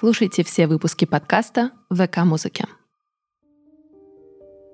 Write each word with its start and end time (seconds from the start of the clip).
Слушайте 0.00 0.42
все 0.44 0.66
выпуски 0.66 1.04
подкаста 1.04 1.72
ВК-музыки. 1.90 2.64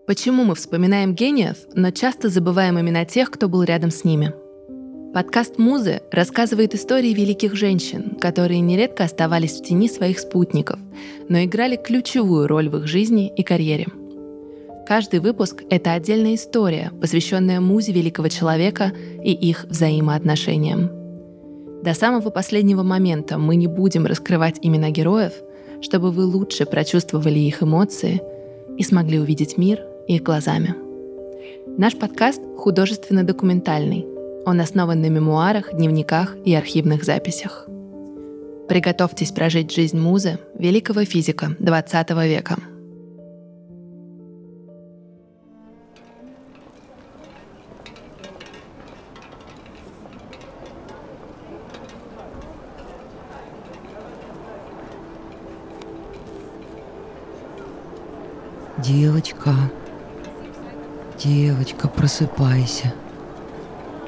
Почему 0.07 0.45
мы 0.45 0.55
вспоминаем 0.55 1.17
гениев, 1.17 1.57
но 1.75 1.91
часто 1.91 2.29
забываем 2.29 2.79
имена 2.79 3.05
тех, 3.05 3.33
кто 3.33 3.49
был 3.49 3.65
рядом 3.65 3.91
с 3.91 4.05
ними? 4.05 4.33
Подкаст 5.13 5.59
«Музы» 5.59 6.01
рассказывает 6.13 6.77
истории 6.77 7.13
великих 7.13 7.57
женщин, 7.57 8.15
которые 8.21 8.61
нередко 8.61 9.03
оставались 9.03 9.55
в 9.55 9.65
тени 9.65 9.89
своих 9.89 10.21
спутников, 10.21 10.79
но 11.29 11.43
играли 11.43 11.75
ключевую 11.75 12.47
роль 12.47 12.69
в 12.69 12.77
их 12.77 12.87
жизни 12.87 13.27
и 13.35 13.43
карьере. 13.43 13.89
Каждый 14.87 15.19
выпуск— 15.19 15.65
это 15.71 15.95
отдельная 15.95 16.37
история, 16.37 16.93
посвященная 17.01 17.61
музе 17.61 17.91
великого 17.91 18.29
человека 18.29 18.93
и 19.25 19.33
их 19.33 19.65
взаимоотношениям. 19.65 20.96
До 21.83 21.95
самого 21.95 22.31
последнего 22.31 22.83
момента 22.83 23.39
мы 23.39 23.57
не 23.57 23.67
будем 23.67 24.07
раскрывать 24.07 24.59
имена 24.63 24.91
героев, 24.91 25.33
чтобы 25.81 26.11
вы 26.11 26.25
лучше 26.25 26.67
прочувствовали 26.67 27.39
их 27.39 27.63
эмоции 27.63 28.23
и 28.77 28.83
смогли 28.83 29.21
увидеть 29.21 29.57
мир 29.57 29.81
их 30.09 30.23
глазами. 30.23 30.75
Наш 31.79 31.97
подкаст 31.97 32.41
художественно-документальный. 32.57 34.07
Он 34.47 34.61
основан 34.61 35.01
на 35.01 35.09
мемуарах, 35.09 35.75
дневниках 35.75 36.37
и 36.45 36.55
архивных 36.55 37.05
записях. 37.05 37.69
Приготовьтесь 38.69 39.31
прожить 39.31 39.73
жизнь 39.73 39.99
музы, 39.99 40.39
великого 40.59 41.05
физика 41.05 41.57
XX 41.61 42.29
века– 42.29 42.57
Девочка, 58.87 59.53
девочка, 61.19 61.89
просыпайся. 61.89 62.95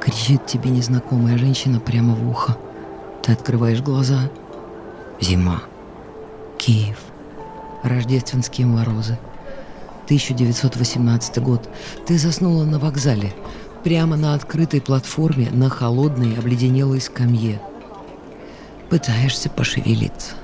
Кричит 0.00 0.46
тебе 0.46 0.70
незнакомая 0.70 1.36
женщина 1.36 1.80
прямо 1.80 2.14
в 2.14 2.28
ухо. 2.28 2.56
Ты 3.24 3.32
открываешь 3.32 3.80
глаза. 3.80 4.30
Зима. 5.20 5.62
Киев. 6.58 7.00
Рождественские 7.82 8.68
морозы. 8.68 9.18
1918 10.04 11.42
год. 11.42 11.68
Ты 12.06 12.16
заснула 12.16 12.64
на 12.64 12.78
вокзале. 12.78 13.34
Прямо 13.82 14.16
на 14.16 14.34
открытой 14.34 14.80
платформе, 14.80 15.50
на 15.50 15.68
холодной, 15.70 16.38
обледенелой 16.38 17.00
скамье. 17.00 17.60
Пытаешься 18.90 19.50
пошевелиться, 19.50 20.34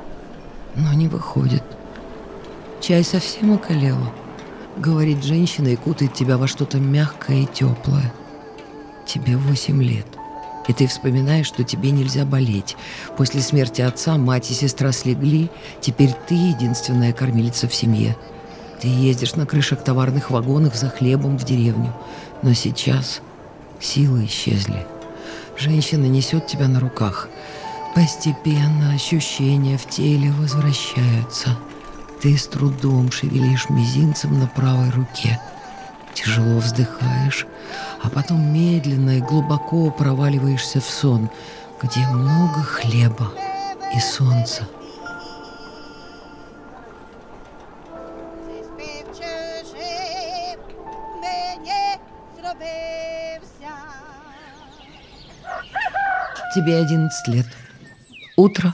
но 0.75 0.93
не 0.93 1.07
выходит. 1.07 1.63
Чай 2.81 3.05
совсем 3.05 3.53
околела 3.53 4.13
говорит 4.77 5.23
женщина 5.23 5.69
и 5.69 5.77
кутает 5.77 6.15
тебя 6.15 6.37
во 6.37 6.47
что-то 6.47 6.79
мягкое 6.79 7.43
и 7.43 7.47
теплое. 7.47 8.13
Тебе 9.07 9.37
восемь 9.37 9.83
лет. 9.83 10.07
И 10.67 10.73
ты 10.73 10.87
вспоминаешь, 10.87 11.47
что 11.47 11.63
тебе 11.63 11.91
нельзя 11.91 12.25
болеть. 12.25 12.77
После 13.17 13.41
смерти 13.41 13.83
отца 13.83 14.17
мать 14.17 14.51
и 14.51 14.55
сестра 14.55 14.93
слегли. 14.93 15.51
Теперь 15.81 16.15
ты 16.27 16.35
единственная 16.35 17.13
кормилица 17.13 17.69
в 17.69 17.75
семье. 17.75 18.17
Ты 18.81 18.89
ездишь 18.89 19.37
на 19.37 19.47
крышах 19.47 19.85
товарных 19.85 20.31
вагонов 20.31 20.75
за 20.75 20.89
хлебом 20.89 21.39
в 21.39 21.45
деревню. 21.45 21.95
Но 22.43 22.55
сейчас 22.55 23.21
силы 23.79 24.25
исчезли. 24.25 24.87
Женщина 25.59 26.07
несет 26.07 26.47
тебя 26.47 26.67
на 26.67 26.81
руках. 26.81 27.29
Постепенно 27.95 28.93
ощущения 28.93 29.77
в 29.77 29.89
теле 29.89 30.33
возвращаются– 30.33 31.57
ты 32.25 32.39
с 32.39 32.47
трудом 32.47 33.13
шевелишь 33.13 33.69
мизинцем 33.69 34.41
на 34.41 34.47
правой 34.47 34.89
руке. 34.89 35.39
Тяжело 36.15 36.59
вздыхаешь, 36.59 37.47
а 38.03 38.09
потом 38.09 38.51
медленно 38.51 39.19
и 39.19 39.21
глубоко 39.21 39.91
проваливаешься 39.91 40.81
в 40.81 40.87
сон, 40.87 41.29
где 41.83 42.01
много 42.09 42.63
хлеба 42.63 43.31
и 43.95 44.01
солнца. 44.01 44.67
Тебе 56.55 56.79
11 56.79 57.29
лет. 57.29 57.47
Утро. 58.37 58.73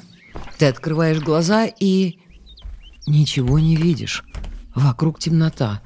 Ты 0.56 0.66
открываешь 0.66 1.18
глаза 1.18 1.66
и 1.66 2.20
Ничего 3.10 3.58
не 3.58 3.74
видишь. 3.74 4.22
Вокруг 4.72 5.18
темнота. 5.18 5.82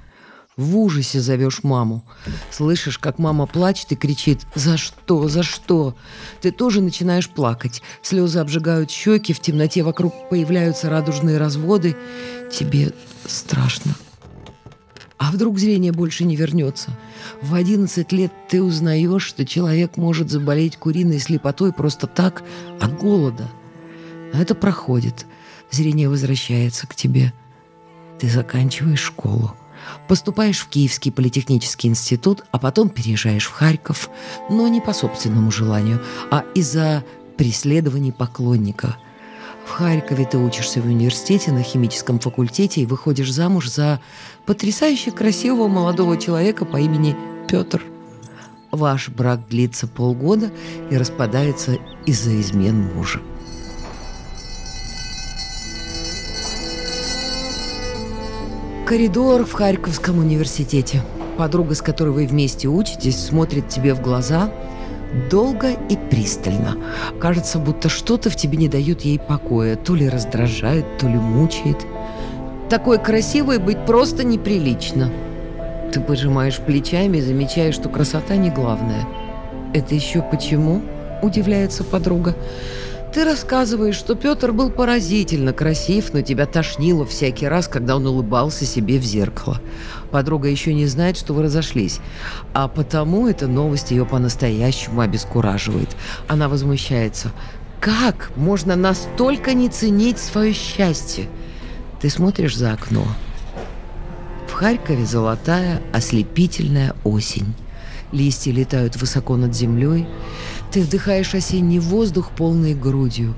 В 0.59 0.77
ужасе 0.77 1.21
зовешь 1.21 1.63
маму. 1.63 2.05
Слышишь, 2.51 2.99
как 2.99 3.19
мама 3.19 3.47
плачет 3.47 3.93
и 3.93 3.97
кричит 3.97 4.41
«За 4.55 4.77
что? 4.77 5.27
За 5.29 5.43
что?». 5.43 5.97
Ты 6.43 6.53
тоже 6.53 6.83
начинаешь 6.83 7.31
плакать. 7.31 7.81
Слезы 8.03 8.41
обжигают 8.41 8.91
щеки, 8.91 9.33
в 9.33 9.41
темноте 9.41 9.83
вокруг 9.83 10.29
появляются 10.29 10.91
радужные 10.91 11.39
разводы. 11.39 11.97
Тебе 12.53 12.93
страшно. 13.25 13.95
А 15.17 15.33
вдруг 15.33 15.59
зрение 15.59 15.93
больше 15.93 16.25
не 16.27 16.37
вернется? 16.37 16.91
В 17.41 17.55
11 17.55 18.13
лет 18.13 18.33
ты 18.51 18.63
узнаешь, 18.63 19.25
что 19.25 19.47
человек 19.47 19.97
может 19.97 20.31
заболеть 20.31 20.77
куриной 20.77 21.21
слепотой 21.21 21.73
просто 21.73 22.07
так 22.07 22.45
от 22.83 22.95
голода. 22.99 23.49
А 24.35 24.43
это 24.43 24.55
проходит– 24.55 25.25
зрение 25.71 26.09
возвращается 26.09 26.87
к 26.87 26.95
тебе. 26.95 27.33
Ты 28.19 28.29
заканчиваешь 28.29 29.01
школу, 29.01 29.55
поступаешь 30.09 30.61
в 30.61 30.69
Киевский 30.69 31.13
политехнический 31.13 31.89
институт, 31.89 32.45
а 32.53 32.59
потом 32.59 32.89
переезжаешь 32.89 33.47
в 33.47 33.53
Харьков, 33.53 34.11
но 34.51 34.69
не 34.69 34.81
по 34.81 34.93
собственному 34.93 35.51
желанию, 35.51 36.01
а 36.31 36.45
из-за 36.55 37.05
преследований 37.37 38.13
поклонника. 38.13 38.97
В 39.67 39.71
Харькове 39.71 40.27
ты 40.27 40.39
учишься 40.39 40.81
в 40.83 40.87
университете 40.87 41.51
на 41.51 41.63
химическом 41.63 42.21
факультете 42.21 42.83
и 42.83 42.87
выходишь 42.87 43.33
замуж 43.33 43.69
за 43.69 44.01
потрясающе 44.47 45.11
красивого 45.11 45.69
молодого 45.69 46.19
человека 46.19 46.65
по 46.65 46.77
имени 46.77 47.17
Петр. 47.49 47.83
Ваш 48.71 49.09
брак 49.09 49.49
длится 49.49 49.87
полгода 49.87 50.51
и 50.91 50.97
распадается 50.97 51.79
из-за 52.05 52.39
измен 52.41 52.93
мужа. 52.95 53.21
Коридор 58.87 59.47
в 59.47 59.53
Харьковском 59.55 60.19
университете. 60.19 61.01
Подруга, 61.39 61.75
с 61.75 61.81
которой 61.81 62.11
вы 62.11 62.27
вместе 62.27 62.69
учитесь, 62.69 63.19
смотрит 63.19 63.71
тебе 63.71 63.95
в 63.95 64.03
глаза 64.03 64.51
долго 65.31 65.71
и 65.89 65.97
пристально. 65.97 66.77
Кажется, 67.19 67.59
будто 67.59 67.89
что-то 67.89 68.29
в 68.29 68.37
тебе 68.37 68.59
не 68.59 68.69
дает 68.69 69.01
ей 69.01 69.19
покоя. 69.19 69.77
То 69.77 69.95
ли 69.95 70.07
раздражает, 70.07 70.99
то 70.99 71.09
ли 71.09 71.15
мучает. 71.15 71.79
Такой 72.69 72.99
красивой 72.99 73.59
быть 73.59 73.87
просто 73.87 74.23
неприлично. 74.23 75.11
Ты 75.91 76.01
пожимаешь 76.01 76.59
плечами 76.59 77.17
и 77.17 77.23
замечаешь, 77.23 77.77
что 77.77 77.89
красота 77.89 78.37
не 78.37 78.51
главное. 78.51 79.07
Это 79.73 79.95
еще 79.95 80.21
почему? 80.21 80.83
Удивляется 81.23 81.85
подруга. 81.85 82.37
Ты 83.15 83.25
рассказываешь, 83.25 83.95
что 83.95 84.17
Петр 84.17 84.51
был 84.51 84.71
поразительно 84.71 85.53
красив, 85.53 86.13
но 86.13 86.23
тебя 86.23 86.47
тошнило 86.47 87.07
всякий 87.07 87.47
раз, 87.47 87.69
когда 87.69 87.95
он 87.95 88.05
улыбался 88.09 88.65
себе 88.65 88.99
в 88.99 89.05
зеркало. 89.05 89.61
Подруга 90.11 90.49
еще 90.49 90.75
не 90.75 90.87
знает, 90.87 91.17
что 91.17 91.33
вы 91.33 91.45
разошлись, 91.45 92.01
а 92.55 92.67
потому 92.67 93.29
эта 93.29 93.47
новость 93.47 93.93
ее 93.93 94.05
по-настоящему 94.05 95.01
обескураживает. 95.01 95.91
Она 96.27 96.49
возмущается. 96.49 97.31
Как 97.79 98.33
можно 98.35 98.75
настолько 98.75 99.55
не 99.55 99.69
ценить 99.69 100.19
свое 100.19 100.53
счастье? 100.53 101.29
Ты 102.01 102.11
смотришь 102.11 102.57
за 102.57 102.73
окно. 102.73 103.07
В 104.49 104.53
Харькове 104.55 105.07
золотая, 105.07 105.81
ослепительная 105.93 106.97
осень. 107.05 107.55
Листья 108.11 108.53
летают 108.53 108.97
высоко 108.97 109.37
над 109.37 109.55
землей. 109.55 110.07
Ты 110.75 110.81
вдыхаешь 110.81 111.33
осенний 111.37 111.79
воздух 111.79 112.33
полной 112.33 112.75
грудью. 112.75 113.37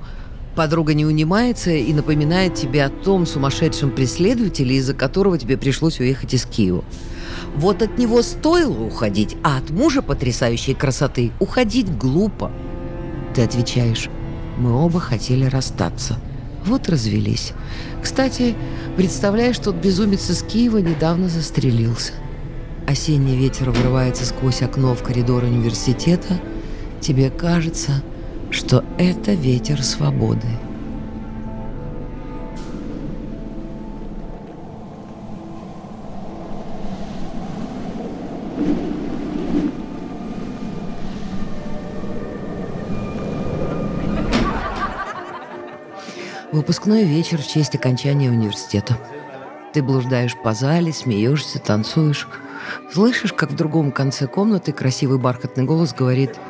Подруга 0.55 0.95
не 0.95 1.05
унимается 1.05 1.71
и 1.71 1.93
напоминает 1.93 2.55
тебе 2.55 2.83
о 2.83 2.89
том 2.89 3.27
сумасшедшем 3.27 3.91
преследователе, 3.91 4.77
из-за 4.77 4.95
которого 4.95 5.37
тебе 5.37 5.59
пришлось 5.59 6.01
уехать 6.01 6.33
из 6.33 6.47
Киева. 6.47 6.83
Вот 7.55 7.83
от 7.83 7.99
него 7.99 8.23
стоило 8.23 8.83
уходить, 8.83 9.37
а 9.45 9.59
от 9.59 9.69
мужа 9.69 10.01
потрясающей 10.01 10.73
красоты 10.73 11.31
уходить 11.39 11.95
глупо. 11.99 12.51
Ты 13.35 13.43
отвечаешь, 13.43 14.09
мы 14.57 14.73
оба 14.73 14.99
хотели 14.99 15.45
расстаться. 15.45 16.19
Вот 16.65 16.89
развелись. 16.89 17.53
Кстати, 18.03 18.55
представляешь, 18.97 19.59
тот 19.59 19.75
безумец 19.75 20.31
из 20.31 20.43
Киева 20.43 20.79
недавно 20.79 21.29
застрелился. 21.29 22.15
Осенний 22.89 23.37
ветер 23.37 23.73
врывается 23.73 24.25
сквозь 24.25 24.63
окно 24.63 24.95
в 24.95 25.03
коридор 25.03 25.45
университета– 25.45 26.41
тебе 27.01 27.31
кажется, 27.31 28.03
что 28.51 28.85
это 28.99 29.33
ветер 29.33 29.83
свободы. 29.83 30.47
Выпускной 46.53 47.05
вечер 47.05 47.43
в 47.43 47.47
честь 47.47 47.75
окончания 47.75 48.31
университета. 48.31 48.97
Ты 49.75 49.83
блуждаешь 49.83 50.35
по 50.43 50.55
зале, 50.55 50.93
смеешься, 50.93 51.59
танцуешь. 51.59 52.27
Слышишь, 52.91 53.35
как 53.35 53.51
в 53.51 53.57
другом 53.57 53.93
конце 53.93 54.27
комнаты 54.27 54.73
красивый 54.73 55.19
бархатный 55.19 55.65
голос 55.65 55.93
говорит– 55.93 56.37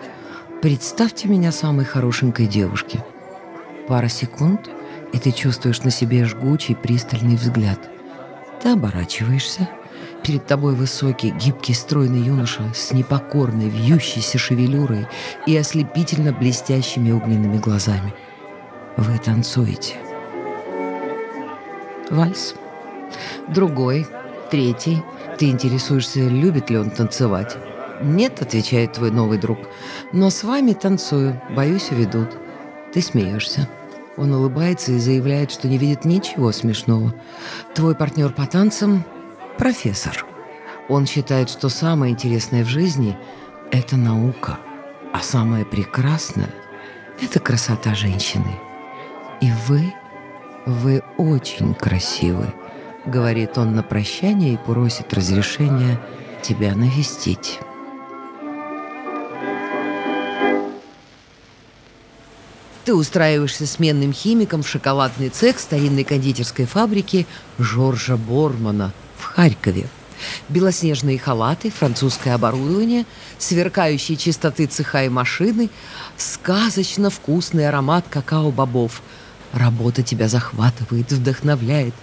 «Представьте 0.62 1.28
меня 1.28 1.52
самой 1.52 1.84
хорошенькой 1.84 2.46
девушке». 2.46 3.04
Пара 3.88 4.08
секунд, 4.08 4.68
и 5.12 5.18
ты 5.18 5.30
чувствуешь 5.30 5.82
на 5.82 5.90
себе 5.90 6.24
жгучий, 6.24 6.74
пристальный 6.74 7.36
взгляд. 7.36 7.78
Ты 8.60 8.70
оборачиваешься. 8.70 9.68
Перед 10.24 10.46
тобой 10.46 10.74
высокий, 10.74 11.30
гибкий, 11.30 11.74
стройный 11.74 12.20
юноша 12.20 12.62
с 12.74 12.92
непокорной, 12.92 13.68
вьющейся 13.68 14.38
шевелюрой 14.38 15.06
и 15.46 15.56
ослепительно 15.56 16.32
блестящими 16.32 17.12
огненными 17.12 17.58
глазами. 17.58 18.12
Вы 18.96 19.18
танцуете. 19.18 19.94
Вальс. 22.10 22.54
Другой, 23.46 24.06
третий. 24.50 25.02
Ты 25.38 25.50
интересуешься, 25.50 26.20
любит 26.20 26.70
ли 26.70 26.78
он 26.78 26.90
танцевать. 26.90 27.56
«Нет»,— 28.02 28.40
отвечает 28.42 28.92
твой 28.94 29.10
новый 29.10 29.38
друг,— 29.38 29.58
«но 30.12 30.30
с 30.30 30.44
вами 30.44 30.72
танцую, 30.72 31.40
боюсь, 31.50 31.90
уведут». 31.90 32.36
Ты 32.96 33.02
смеешься. 33.02 33.68
Он 34.16 34.32
улыбается 34.32 34.92
и 34.92 34.98
заявляет, 34.98 35.52
что 35.52 35.68
не 35.68 35.76
видит 35.76 36.06
ничего 36.06 36.50
смешного. 36.50 37.14
Твой 37.74 37.94
партнер 37.94 38.32
по 38.32 38.46
танцам– 38.46 39.04
профессор. 39.58 40.24
Он 40.88 41.04
считает, 41.04 41.50
что 41.50 41.68
самое 41.68 42.14
интересное 42.14 42.64
в 42.64 42.68
жизни– 42.68 43.18
это 43.70 43.98
наука, 43.98 44.58
а 45.12 45.20
самое 45.20 45.66
прекрасное– 45.66 46.48
это 47.20 47.38
красота 47.38 47.94
женщины. 47.94 48.58
И 49.42 49.50
вы, 49.68 49.92
вы 50.64 51.02
очень 51.18 51.74
красивы, 51.74 52.54
говорит 53.04 53.58
он 53.58 53.74
на 53.74 53.82
прощание 53.82 54.54
и 54.54 54.56
просит 54.56 55.12
разрешения 55.12 56.00
тебя 56.40 56.74
навестить. 56.74 57.60
Ты 62.86 62.94
устраиваешься 62.94 63.66
сменным 63.66 64.12
химиком 64.12 64.62
в 64.62 64.68
шоколадный 64.68 65.28
цех 65.28 65.58
старинной 65.58 66.04
кондитерской 66.04 66.66
фабрики 66.66 67.26
Жоржа 67.58 68.16
Бормана 68.16 68.92
в 69.18 69.24
Харькове. 69.24 69.88
Белоснежные 70.48 71.18
халаты, 71.18 71.72
французское 71.72 72.32
оборудование, 72.32 73.04
сверкающие 73.38 74.16
чистоты 74.16 74.66
цеха 74.66 75.02
и 75.02 75.08
машины, 75.08 75.68
сказочно 76.16 77.10
вкусный 77.10 77.68
аромат 77.68 78.04
какао-бобов. 78.08 79.02
Работа 79.52 80.04
тебя 80.04 80.28
захватывает, 80.28 81.10
вдохновляет. 81.10 81.94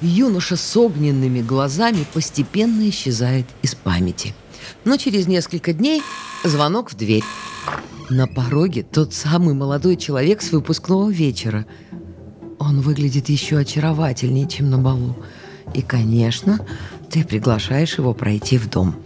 Юноша 0.00 0.56
с 0.56 0.74
огненными 0.74 1.42
глазами 1.42 2.06
постепенно 2.14 2.88
исчезает 2.88 3.44
из 3.60 3.74
памяти. 3.74 4.34
Но 4.86 4.96
через 4.96 5.26
несколько 5.26 5.74
дней 5.74 6.02
звонок 6.44 6.92
в 6.92 6.96
дверь. 6.96 7.24
На 8.10 8.26
пороге 8.26 8.82
тот 8.82 9.14
самый 9.14 9.54
молодой 9.54 9.96
человек 9.96 10.42
с 10.42 10.50
выпускного 10.50 11.10
вечера. 11.10 11.64
Он 12.58 12.80
выглядит 12.80 13.28
еще 13.28 13.58
очаровательнее, 13.58 14.48
чем 14.48 14.68
на 14.68 14.78
балу. 14.78 15.14
И, 15.74 15.82
конечно, 15.82 16.66
ты 17.08 17.24
приглашаешь 17.24 17.98
его 17.98 18.12
пройти 18.12 18.58
в 18.58 18.68
дом. 18.68 18.96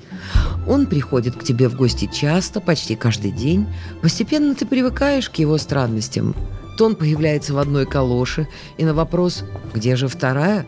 Он 0.67 0.87
приходит 0.87 1.37
к 1.37 1.45
тебе 1.45 1.69
в 1.69 1.77
гости 1.77 2.09
часто, 2.11 2.63
почти 2.63 2.97
каждый 2.97 3.31
день. 3.31 3.67
Постепенно 4.01 4.55
ты 4.55 4.65
привыкаешь 4.65 5.29
к 5.29 5.35
его 5.35 5.59
странностям. 5.59 6.35
То 6.79 6.87
он 6.87 6.97
появляется 6.97 7.53
в 7.53 7.59
одной 7.59 7.85
калоше, 7.85 8.49
и 8.79 8.87
на 8.87 8.95
вопрос 8.95 9.45
«Где 9.75 9.97
же 9.97 10.09
вторая?» 10.09 10.65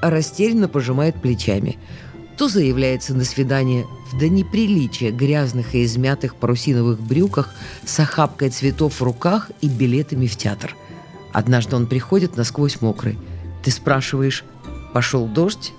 растерянно 0.00 0.68
пожимает 0.68 1.20
плечами– 1.20 1.78
то 2.36 2.48
заявляется 2.48 3.14
на 3.14 3.24
свидание 3.24 3.86
в 4.10 4.18
до 4.18 4.28
неприличия 4.28 5.10
грязных 5.10 5.74
и 5.74 5.84
измятых 5.84 6.36
парусиновых 6.36 7.00
брюках 7.00 7.54
с 7.84 7.98
охапкой 8.00 8.50
цветов 8.50 9.00
в 9.00 9.02
руках 9.02 9.50
и 9.60 9.68
билетами 9.68 10.26
в 10.26 10.36
театр. 10.36 10.76
Однажды 11.32 11.76
он 11.76 11.86
приходит 11.86 12.36
насквозь 12.36 12.80
мокрый. 12.80 13.18
Ты 13.62 13.70
спрашиваешь 13.70 14.44
«Пошел 14.92 15.26
дождь?» 15.26 15.72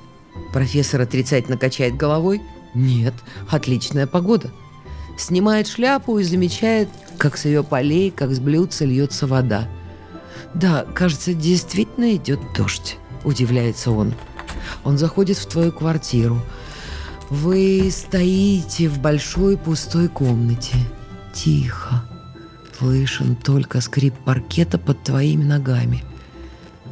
Профессор 0.52 1.02
отрицательно 1.02 1.58
качает 1.58 1.96
головой 1.96 2.42
«Нет, 2.74 3.14
отличная 3.50 4.08
погода». 4.08 4.52
Снимает 5.18 5.68
шляпу 5.68 6.18
и 6.18 6.24
замечает, 6.24 6.90
как 7.20 7.38
с 7.38 7.46
ее 7.46 7.64
полей, 7.64 8.10
как 8.10 8.32
с 8.32 8.40
блюдца 8.40 8.84
льется 8.84 9.28
вода. 9.28 9.68
«Да, 10.56 10.86
кажется, 10.94 11.34
действительно 11.34 12.16
идет 12.16 12.40
дождь»,– 12.56 12.98
удивляется 13.24 13.92
он. 13.92 14.14
Он 14.84 14.98
заходит 14.98 15.38
в 15.38 15.46
твою 15.48 15.72
квартиру. 15.72 16.42
Вы 17.30 17.90
стоите 17.92 18.90
в 18.90 19.00
большой 19.00 19.58
пустой 19.58 20.08
комнате. 20.08 20.76
Тихо. 21.34 22.04
Слышен 22.78 23.36
только 23.36 23.82
скрип 23.82 24.14
паркета 24.26 24.78
под 24.78 25.04
твоими 25.04 25.44
ногами. 25.44 26.04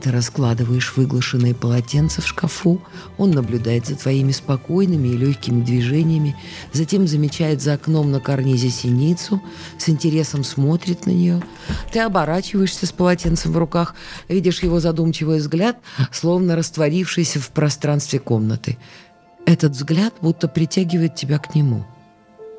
Ты 0.02 0.10
раскладываешь 0.10 0.94
выглашенные 0.96 1.54
полотенца 1.54 2.22
в 2.22 2.28
шкафу, 2.28 2.82
он 3.20 3.32
наблюдает 3.32 3.86
за 3.86 3.96
твоими 3.96 4.32
спокойными 4.32 5.10
и 5.10 5.18
легкими 5.18 5.64
движениями, 5.64 6.36
затем 6.74 7.08
замечает 7.08 7.62
за 7.62 7.74
окном 7.74 8.12
на 8.12 8.20
карнизе 8.20 8.72
синицу, 8.72 9.40
с 9.78 9.90
интересом 9.90 10.44
смотрит 10.44 11.06
на 11.06 11.12
нее. 11.12 11.44
Ты 11.92 12.00
оборачиваешься 12.00 12.88
с 12.88 12.92
полотенцем 12.92 13.52
в 13.52 13.58
руках, 13.58 13.94
видишь 14.28 14.64
его 14.64 14.80
задумчивый 14.80 15.38
взгляд, 15.38 15.78
словно 16.12 16.56
растворившийся 16.56 17.40
в 17.40 17.50
пространстве 17.50 18.18
комнаты. 18.18 18.80
Этот 19.46 19.74
взгляд 19.74 20.16
будто 20.20 20.48
притягивает 20.48 21.14
тебя 21.14 21.38
к 21.38 21.54
нему. 21.54 21.86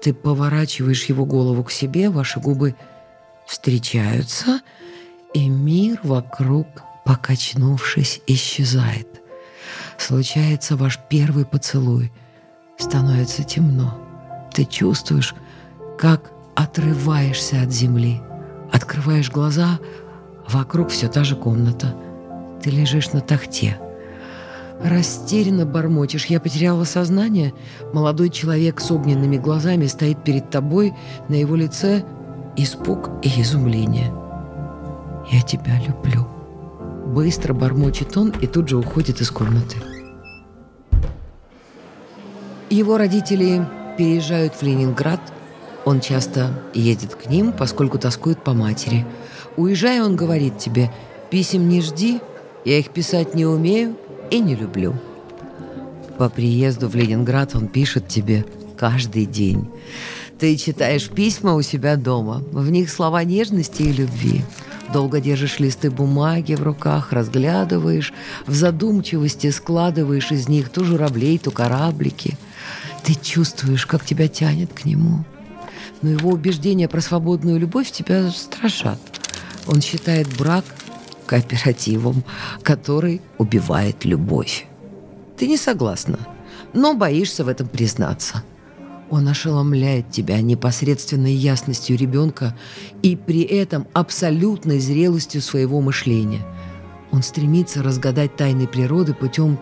Ты 0.01 0.15
поворачиваешь 0.15 1.07
его 1.07 1.25
голову 1.25 1.65
к 1.65 1.73
себе, 1.73 2.09
ваши 2.09 2.39
губы 2.39 2.77
встречаются, 3.49 4.61
и 5.35 5.49
мир 5.49 5.99
вокруг 6.05 6.67
покачнувшись, 7.05 8.23
исчезает. 8.27 9.23
Случается 9.99 10.77
ваш 10.77 10.99
первый 11.09 11.45
поцелуй. 11.45 12.13
Становится 12.79 13.45
темно. 13.45 13.99
Ты 14.53 14.65
чувствуешь, 14.65 15.35
как 15.99 16.33
отрываешься 16.55 17.63
от 17.63 17.71
земли. 17.71 18.21
Открываешь 18.73 19.31
глаза, 19.31 19.79
вокруг 20.49 20.89
все 20.89 21.09
та 21.09 21.25
же 21.25 21.37
комната. 21.37 21.95
Ты 22.63 22.71
лежишь 22.71 23.13
на 23.13 23.21
тахте. 23.21 23.79
Растерянно 24.83 25.65
бормочешь. 25.65 26.27
Я 26.27 26.41
потеряла 26.41 26.85
сознание. 26.85 27.55
Молодой 27.93 28.31
человек 28.31 28.81
с 28.81 28.91
огненными 28.91 29.37
глазами 29.37 29.87
стоит 29.87 30.25
перед 30.25 30.51
тобой. 30.51 30.93
На 31.29 31.35
его 31.35 31.55
лице 31.55 32.05
испуг 32.57 33.11
и 33.23 33.41
изумление. 33.41 34.13
«Я 35.31 35.41
тебя 35.43 35.81
люблю», 35.87 36.27
Быстро 37.07 37.53
бормочет 37.53 38.17
он 38.17 38.31
и 38.41 38.47
тут 38.47 38.69
же 38.69 38.77
уходит 38.77 39.21
из 39.21 39.31
комнаты. 39.31 39.77
Его 42.71 42.97
родители 42.97 43.67
переезжают 43.99 44.55
в 44.55 44.63
Ленинград. 44.63 45.21
Он 45.85 46.01
часто 46.01 46.63
едет 46.73 47.15
к 47.15 47.27
ним, 47.29 47.53
поскольку 47.53 47.99
тоскует 47.99 48.43
по 48.43 48.55
матери. 48.55 49.05
Уезжая, 49.57 50.03
он 50.03 50.17
говорит 50.17 50.59
тебе, 50.59 50.91
«Писем 51.31 51.69
не 51.69 51.83
жди, 51.83 52.21
я 52.65 52.79
их 52.79 52.91
писать 52.91 53.35
не 53.35 53.45
умею 53.45 53.97
и 54.31 54.39
не 54.39 54.55
люблю». 54.55 54.95
По 56.19 56.29
приезду 56.29 56.89
в 56.89 56.95
Ленинград 56.95 57.55
он 57.55 57.69
пишет 57.69 58.09
тебе 58.09 58.45
каждый 58.79 59.27
день. 59.27 59.69
Ты 60.39 60.57
читаешь 60.57 61.09
письма 61.09 61.55
у 61.55 61.63
себя 61.63 61.97
дома. 61.97 62.43
В 62.53 62.71
них 62.71 62.91
слова 62.91 63.23
нежности 63.23 63.83
и 63.83 63.93
любви. 63.93 64.43
Долго 64.93 65.21
держишь 65.21 65.59
листы 65.59 65.91
бумаги 65.91 66.55
в 66.55 66.63
руках, 66.63 67.13
разглядываешь, 67.13 68.13
в 68.47 68.55
задумчивости 68.55 69.51
складываешь 69.51 70.33
из 70.33 70.49
них 70.49 70.71
то 70.71 70.85
журавлей, 70.85 71.39
то 71.39 71.51
кораблики. 71.51 72.37
Ты 73.03 73.15
чувствуешь, 73.15 73.87
как 73.87 74.05
тебя 74.05 74.29
тянет 74.29 74.73
к 74.73 74.85
нему. 74.85 75.25
Но 76.03 76.11
его 76.11 76.31
убеждения 76.31 76.89
про 76.89 77.01
свободную 77.01 77.59
любовь 77.59 77.91
тебя 77.91 78.31
страшат. 78.31 78.99
Он 79.67 79.81
считает 79.81 80.29
брак 80.37 80.65
кооперативом, 81.27 82.25
который 82.63 83.23
убивает 83.39 84.05
любовь. 84.05 84.67
Ты 85.39 85.47
не 85.47 85.57
согласна, 85.57 86.19
но 86.73 86.95
боишься 86.95 87.45
в 87.45 87.49
этом 87.49 87.69
признаться– 87.69 88.43
он 89.13 89.29
ошеломляет 89.29 90.11
тебя 90.11 90.41
непосредственной 90.41 91.35
ясностью 91.35 91.99
ребенка 91.99 92.57
и 93.03 93.15
при 93.15 93.43
этом 93.43 93.87
абсолютной 93.93 94.81
зрелостью 94.81 95.43
своего 95.43 95.83
мышления. 95.83 96.41
Он 97.11 97.23
стремится 97.23 97.83
разгадать 97.83 98.37
тайны 98.37 98.67
природы 98.67 99.13
путем 99.13 99.59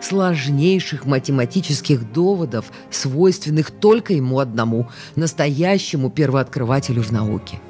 сложнейших 0.00 1.04
математических 1.04 2.12
доводов, 2.12 2.70
свойственных 2.90 3.72
только 3.72 4.12
ему 4.12 4.38
одному, 4.38 4.88
настоящему 5.16 6.08
первооткрывателю 6.08 7.02
в 7.02 7.10
науке. 7.10 7.60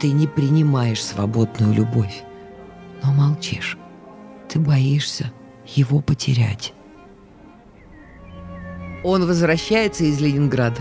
Ты 0.00 0.10
не 0.10 0.26
принимаешь 0.26 1.02
свободную 1.02 1.72
любовь. 1.72 2.24
но 3.04 3.12
молчишь. 3.12 3.78
Ты 4.48 4.58
боишься 4.58 5.30
его 5.64 6.00
потерять. 6.00 6.72
Он 9.02 9.26
возвращается 9.26 10.04
из 10.04 10.20
Ленинграда. 10.20 10.80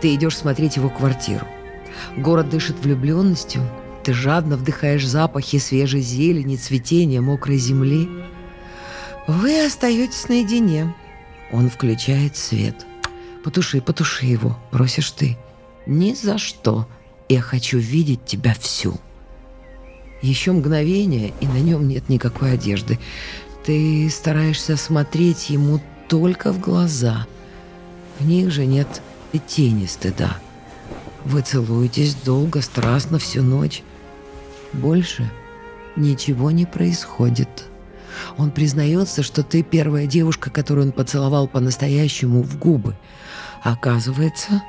Ты 0.00 0.14
идешь 0.14 0.36
смотреть 0.36 0.76
его 0.76 0.88
квартиру. 0.88 1.46
Город 2.16 2.48
дышит 2.48 2.76
влюбленностью. 2.82 3.62
Ты 4.02 4.12
жадно 4.12 4.56
вдыхаешь 4.56 5.06
запахи 5.06 5.58
свежей 5.58 6.00
зелени, 6.00 6.56
цветения, 6.56 7.20
мокрой 7.20 7.58
земли. 7.58 8.08
Вы 9.28 9.64
остаетесь 9.64 10.28
наедине. 10.28 10.92
Он 11.52 11.70
включает 11.70 12.36
свет. 12.36 12.86
«Потуши, 13.44 13.80
потуши 13.80 14.26
его»,— 14.26 14.56
просишь 14.70 15.10
ты. 15.10 15.36
«Ни 15.86 16.14
за 16.14 16.38
что. 16.38 16.86
Я 17.28 17.40
хочу 17.40 17.78
видеть 17.78 18.24
тебя 18.24 18.54
всю». 18.58 19.00
Еще 20.22 20.52
мгновение, 20.52 21.32
и 21.40 21.46
на 21.46 21.58
нем 21.58 21.88
нет 21.88 22.08
никакой 22.08 22.52
одежды. 22.52 23.00
Ты 23.64 24.08
стараешься 24.10 24.76
смотреть 24.76 25.50
ему 25.50 25.80
только 26.08 26.52
в 26.52 26.60
глаза. 26.60 27.26
В 28.22 28.24
них 28.24 28.52
же 28.52 28.66
нет 28.66 29.02
и 29.32 29.40
тени 29.40 29.86
стыда. 29.86 30.36
Вы 31.24 31.40
целуетесь 31.40 32.14
долго, 32.14 32.62
страстно, 32.62 33.18
всю 33.18 33.42
ночь. 33.42 33.82
Больше 34.72 35.28
ничего 35.96 36.52
не 36.52 36.64
происходит. 36.64 37.64
Он 38.38 38.52
признается, 38.52 39.24
что 39.24 39.42
ты 39.42 39.64
первая 39.64 40.06
девушка, 40.06 40.50
которую 40.50 40.86
он 40.86 40.92
поцеловал 40.92 41.48
по-настоящему 41.48 42.42
в 42.42 42.60
губы. 42.60 42.94
Оказывается, 43.60 44.62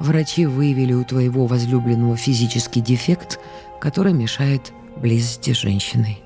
врачи 0.00 0.46
выявили 0.46 0.92
у 0.92 1.04
твоего 1.04 1.46
возлюбленного 1.46 2.16
физический 2.16 2.80
дефект, 2.80 3.38
который 3.80 4.12
мешает 4.12 4.72
близости 4.96 5.52
с 5.52 5.58
женщиной. 5.58 6.20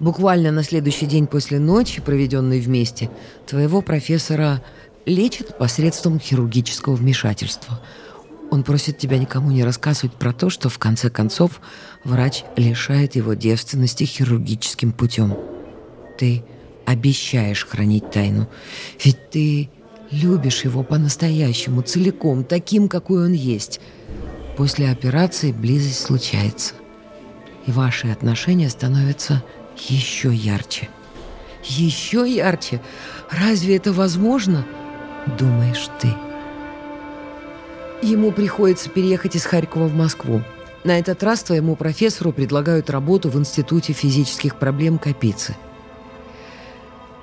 Буквально 0.00 0.52
на 0.52 0.62
следующий 0.62 1.06
день 1.06 1.26
после 1.26 1.58
ночи, 1.58 2.00
проведенной 2.00 2.60
вместе, 2.60 3.10
твоего 3.46 3.82
профессора 3.82 4.62
лечат 5.06 5.58
посредством 5.58 6.20
хирургического 6.20 6.94
вмешательства. 6.94 7.80
Он 8.50 8.62
просит 8.62 8.98
тебя 8.98 9.18
никому 9.18 9.50
не 9.50 9.64
рассказывать 9.64 10.14
про 10.14 10.32
то, 10.32 10.50
что 10.50 10.68
в 10.68 10.78
конце 10.78 11.10
концов 11.10 11.60
врач 12.04 12.44
лишает 12.56 13.16
его 13.16 13.34
девственности 13.34 14.04
хирургическим 14.04 14.92
путем. 14.92 15.36
Ты 16.16 16.44
обещаешь 16.86 17.66
хранить 17.66 18.10
тайну, 18.10 18.48
ведь 19.02 19.30
ты 19.30 19.68
любишь 20.10 20.64
его 20.64 20.82
по-настоящему, 20.82 21.82
целиком, 21.82 22.44
таким, 22.44 22.88
какой 22.88 23.26
он 23.26 23.32
есть. 23.32 23.80
После 24.56 24.90
операции 24.90 25.52
близость 25.52 26.00
случается, 26.00 26.74
и 27.66 27.72
ваши 27.72 28.08
отношения 28.08 28.70
становятся 28.70 29.42
еще 29.80 30.32
ярче. 30.32 30.88
Еще 31.64 32.28
ярче? 32.28 32.80
Разве 33.30 33.76
это 33.76 33.92
возможно? 33.92 34.64
Думаешь 35.38 35.88
ты. 36.00 36.14
Ему 38.02 38.30
приходится 38.30 38.88
переехать 38.88 39.34
из 39.34 39.44
Харькова 39.44 39.86
в 39.86 39.94
Москву. 39.94 40.42
На 40.84 40.98
этот 40.98 41.22
раз 41.22 41.42
твоему 41.42 41.74
профессору 41.74 42.32
предлагают 42.32 42.90
работу 42.90 43.28
в 43.28 43.36
Институте 43.36 43.92
физических 43.92 44.56
проблем 44.56 44.98
Капицы. 44.98 45.56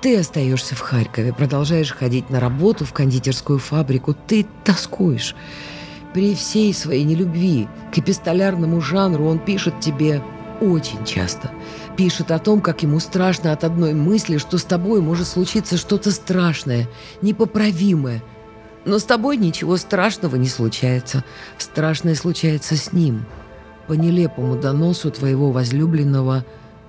Ты 0.02 0.18
остаешься 0.18 0.74
в 0.74 0.80
Харькове, 0.80 1.32
продолжаешь 1.32 1.92
ходить 1.92 2.30
на 2.30 2.38
работу 2.38 2.84
в 2.84 2.92
кондитерскую 2.92 3.58
фабрику. 3.58 4.14
Ты 4.14 4.46
тоскуешь. 4.62 5.34
При 6.12 6.34
всей 6.34 6.72
своей 6.74 7.04
нелюбви 7.04 7.66
к 7.92 7.98
эпистолярному 7.98 8.80
жанру 8.80 9.26
он 9.26 9.38
пишет 9.38 9.80
тебе 9.80 10.22
очень 10.60 11.04
часто. 11.04 11.50
Пишет 11.96 12.30
о 12.30 12.38
том, 12.38 12.60
как 12.60 12.82
ему 12.82 13.00
страшно 13.00 13.52
от 13.52 13.64
одной 13.64 13.94
мысли, 13.94 14.38
что 14.38 14.58
с 14.58 14.64
тобой 14.64 15.00
может 15.00 15.26
случиться 15.26 15.76
что-то 15.76 16.10
страшное, 16.10 16.88
непоправимое. 17.22 18.22
Но 18.84 18.98
с 18.98 19.04
тобой 19.04 19.36
ничего 19.36 19.76
страшного 19.76 20.36
не 20.36 20.48
случается. 20.48 21.24
Страшное 21.58 22.14
случается 22.14 22.76
с 22.76 22.92
ним. 22.92 23.24
По 23.86 23.94
нелепому 23.94 24.56
доносу 24.56 25.10
твоего 25.10 25.50
возлюбленного 25.50 26.44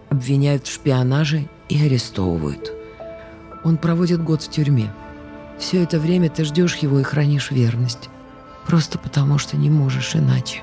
обвиняют 0.10 0.68
в 0.68 0.74
шпионаже 0.74 1.48
и 1.70 1.82
арестовывают. 1.84 2.72
Он 3.64 3.78
проводит 3.78 4.24
год 4.24 4.42
в 4.44 4.50
тюрьме. 4.50 4.92
Все 5.60 5.84
это 5.84 6.00
время 6.00 6.30
ты 6.30 6.44
ждешь 6.44 6.76
его 6.78 7.00
и 7.00 7.04
хранишь 7.04 7.52
верность. 7.52 8.10
Просто 8.68 9.00
потому, 9.00 9.38
что 9.38 9.58
не 9.58 9.70
можешь 9.70 10.16
иначе. 10.16 10.62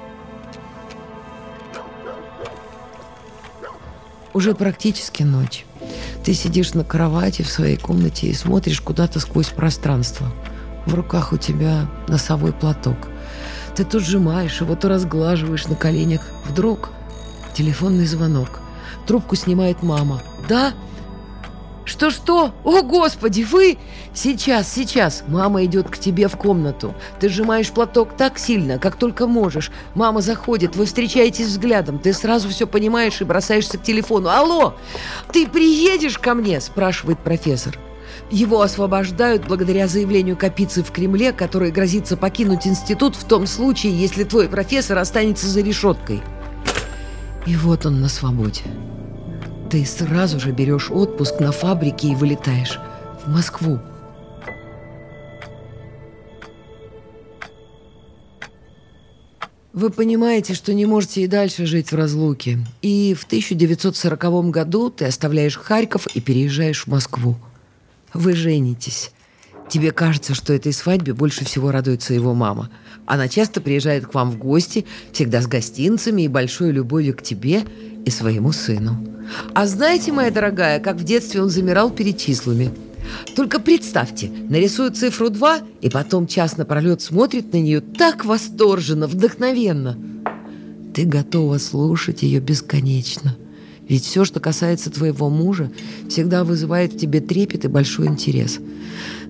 Уже 4.34 4.54
практически 4.54 5.22
ночь. 5.22 5.64
Ты 6.24 6.34
сидишь 6.34 6.74
на 6.74 6.82
кровати 6.84 7.42
в 7.42 7.48
своей 7.48 7.76
комнате 7.76 8.26
и 8.26 8.34
смотришь 8.34 8.80
куда-то 8.80 9.20
сквозь 9.20 9.48
пространство. 9.48 10.26
В 10.86 10.94
руках 10.94 11.32
у 11.32 11.36
тебя 11.36 11.88
носовой 12.08 12.52
платок. 12.52 12.96
Ты 13.76 13.84
то 13.84 14.00
сжимаешь 14.00 14.60
его, 14.60 14.74
то 14.74 14.88
разглаживаешь 14.88 15.66
на 15.68 15.76
коленях. 15.76 16.22
Вдруг 16.46 16.90
телефонный 17.54 18.06
звонок. 18.06 18.60
Трубку 19.06 19.36
снимает 19.36 19.82
мама. 19.82 20.20
«Да?» 20.48 20.74
«Что-что? 21.84 22.52
О, 22.64 22.82
Господи, 22.82 23.42
вы!» 23.42 23.78
«Сейчас, 24.14 24.72
сейчас!» 24.72 25.24
Мама 25.28 25.64
идет 25.64 25.90
к 25.90 25.98
тебе 25.98 26.28
в 26.28 26.36
комнату. 26.36 26.94
Ты 27.20 27.28
сжимаешь 27.28 27.70
платок 27.70 28.16
так 28.16 28.38
сильно, 28.38 28.78
как 28.78 28.96
только 28.96 29.26
можешь. 29.26 29.70
Мама 29.94 30.20
заходит, 30.20 30.76
вы 30.76 30.86
встречаетесь 30.86 31.46
взглядом. 31.46 31.98
Ты 31.98 32.12
сразу 32.12 32.48
все 32.48 32.66
понимаешь 32.66 33.20
и 33.20 33.24
бросаешься 33.24 33.76
к 33.76 33.82
телефону. 33.82 34.28
«Алло! 34.28 34.74
Ты 35.32 35.46
приедешь 35.46 36.18
ко 36.18 36.34
мне?»– 36.34 36.60
спрашивает 36.62 37.18
профессор. 37.18 37.78
Его 38.30 38.62
освобождают 38.62 39.46
благодаря 39.46 39.86
заявлению 39.86 40.36
Капицы 40.36 40.82
в 40.82 40.90
Кремле, 40.90 41.32
который 41.32 41.70
грозится 41.70 42.16
покинуть 42.16 42.66
институт 42.66 43.16
в 43.16 43.24
том 43.24 43.46
случае, 43.46 43.98
если 43.98 44.24
твой 44.24 44.48
профессор 44.48 44.98
останется 44.98 45.46
за 45.46 45.60
решеткой. 45.60 46.22
И 47.46 47.56
вот 47.56 47.84
он 47.84 48.00
на 48.00 48.08
свободе. 48.08 48.62
Ты 49.75 49.85
сразу 49.85 50.38
же 50.38 50.52
берешь 50.52 50.88
отпуск 50.88 51.40
на 51.40 51.50
фабрике 51.50 52.07
и 52.07 52.14
вылетаешь 52.14 52.78
в 53.25 53.28
Москву. 53.28 53.81
Вы 59.73 59.90
понимаете, 59.90 60.54
что 60.54 60.73
не 60.73 60.87
можете 60.87 61.23
и 61.23 61.26
дальше 61.26 61.66
жить 61.66 61.90
в 61.90 61.97
разлуке. 61.97 62.61
И 62.83 63.16
в 63.19 63.25
1940 63.25 64.50
году 64.50 64.90
ты 64.90 65.07
оставляешь 65.07 65.57
Харьков 65.57 66.07
и 66.14 66.21
переезжаешь 66.21 66.85
в 66.85 66.87
Москву. 66.87 67.35
Вы 68.12 68.35
женитесь. 68.35 69.11
Тебе 69.69 69.90
кажется, 69.90 70.35
что 70.35 70.52
этой 70.52 70.73
свадьбе 70.73 71.14
больше 71.14 71.45
всего 71.45 71.73
радуется 71.73 72.14
его 72.14 72.33
мама. 72.33 72.71
Она 73.06 73.28
часто 73.28 73.61
приезжает 73.61 74.06
к 74.06 74.14
вам 74.14 74.30
в 74.30 74.38
гости, 74.38 74.87
всегда 75.12 75.42
с 75.42 75.46
гостинцами 75.46 76.23
и 76.23 76.28
большой 76.28 76.73
любовью 76.73 77.16
к 77.16 77.23
тебе 77.23 77.62
и 78.04 78.11
своему 78.11 78.52
сыну. 78.52 78.96
А 79.54 79.66
знаете, 79.66 80.12
моя 80.12 80.30
дорогая, 80.30 80.80
как 80.80 80.96
в 80.96 81.04
детстве 81.04 81.42
он 81.42 81.50
замирал 81.50 81.90
перед 81.90 82.18
числами? 82.18 82.70
Только 83.37 83.61
представьте, 83.61 84.30
нарисует 84.49 84.96
цифру 84.96 85.28
2 85.30 85.58
и 85.82 85.90
потом 85.90 86.26
час 86.26 86.56
напролет 86.56 87.02
смотрит 87.02 87.52
на 87.52 87.58
нее 87.58 87.80
так 87.80 88.25
восторженно, 88.25 89.06
вдохновенно. 89.06 89.99
Ты 90.94 91.04
готова 91.04 91.58
слушать 91.58 92.23
ее 92.23 92.40
бесконечно. 92.40 93.37
Ведь 93.88 94.04
все, 94.04 94.25
что 94.25 94.40
касается 94.40 94.90
твоего 94.90 95.28
мужа, 95.28 95.70
всегда 96.08 96.44
вызывает 96.44 96.94
в 96.94 96.99
тебе 96.99 97.20
трепет 97.20 97.66
и 97.66 97.68
большой 97.68 98.06
интерес. 98.06 98.58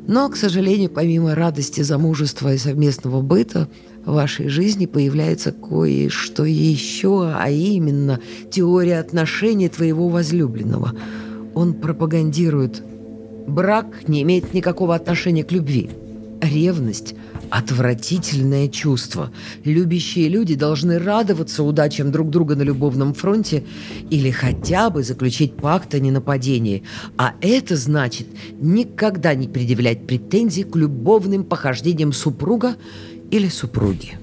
Но, 0.07 0.29
к 0.29 0.37
сожалению, 0.37 0.91
помимо 0.91 1.35
радости 1.35 1.81
замужества 1.81 2.53
и 2.53 2.59
совместного 2.59 3.23
быта, 3.23 3.69
в 4.05 4.13
вашей 4.13 4.49
жизни 4.49 4.87
появляется 4.87 5.51
кое-что 5.51 6.45
еще, 6.45 7.33
а 7.35 7.49
именно 7.49 8.21
теория 8.51 8.99
отношений 8.99 9.69
твоего 9.69 10.09
возлюбленного. 10.09 10.93
Он 11.55 11.73
пропагандирует 11.75 12.83
брак 13.47 14.09
не 14.09 14.23
имеет 14.23 14.55
никакого 14.55 14.95
отношения 14.95 15.45
к 15.45 15.53
любви. 15.53 15.91
Ревность– 16.41 17.15
отвратительное 17.51 18.69
чувство. 18.69 19.31
Любящие 19.65 20.29
люди 20.29 20.55
должны 20.55 20.99
радоваться 20.99 21.63
удачам 21.63 22.11
друг 22.13 22.31
друга 22.31 22.57
на 22.57 22.63
любовном 22.63 23.15
фронте 23.15 23.65
или 24.11 24.31
хотя 24.31 24.91
бы 24.91 25.03
заключить 25.03 25.57
пакт 25.57 25.95
о 25.95 25.99
ненападении. 25.99 26.83
А 27.17 27.35
это 27.41 27.77
значит 27.77 28.27
никогда 28.61 29.35
не 29.35 29.49
предъявлять 29.49 30.07
претензий 30.07 30.65
к 30.65 30.77
любовным 30.77 31.45
похождениям 31.45 32.13
супруга 32.13 32.77
или 33.31 33.49
супруги. 33.49 34.19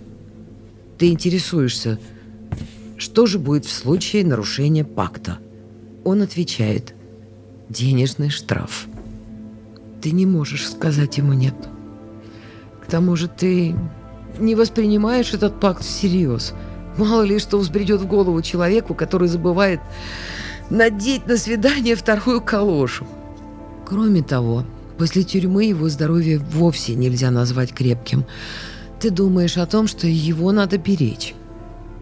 Ты 0.97 1.09
интересуешься, 1.09 1.99
что 2.97 3.25
же 3.25 3.39
будет 3.39 3.65
в 3.65 3.71
случае 3.71 4.25
нарушения 4.25 4.83
пакта? 4.83 5.39
Он 6.03 6.21
отвечает– 6.21 6.93
денежный 7.71 8.29
штраф. 8.29 8.87
Ты 10.01 10.11
не 10.11 10.25
можешь 10.25 10.69
сказать 10.69 11.17
ему 11.17 11.33
«нет». 11.33 11.55
Тому 12.91 13.15
же 13.15 13.29
ты 13.29 13.73
не 14.37 14.53
воспринимаешь 14.53 15.33
этот 15.33 15.61
пакт 15.61 15.81
всерьез. 15.81 16.53
Мало 16.97 17.21
ли 17.21 17.39
что 17.39 17.57
взбредет 17.57 18.01
в 18.01 18.05
голову 18.05 18.41
человеку, 18.41 18.93
который 18.93 19.29
забывает 19.29 19.79
надеть 20.69 21.25
на 21.25 21.37
свидание 21.37 21.95
вторую 21.95 22.41
калошу. 22.41 23.07
Кроме 23.85 24.21
того, 24.21 24.65
после 24.97 25.23
тюрьмы 25.23 25.65
его 25.65 25.87
здоровье 25.87 26.39
вовсе 26.39 26.95
нельзя 26.95 27.31
назвать 27.31 27.73
крепким. 27.73 28.25
Ты 28.99 29.09
думаешь 29.09 29.57
о 29.57 29.65
том, 29.65 29.87
что 29.87 30.05
его 30.05 30.51
надо 30.51 30.77
беречь. 30.77 31.33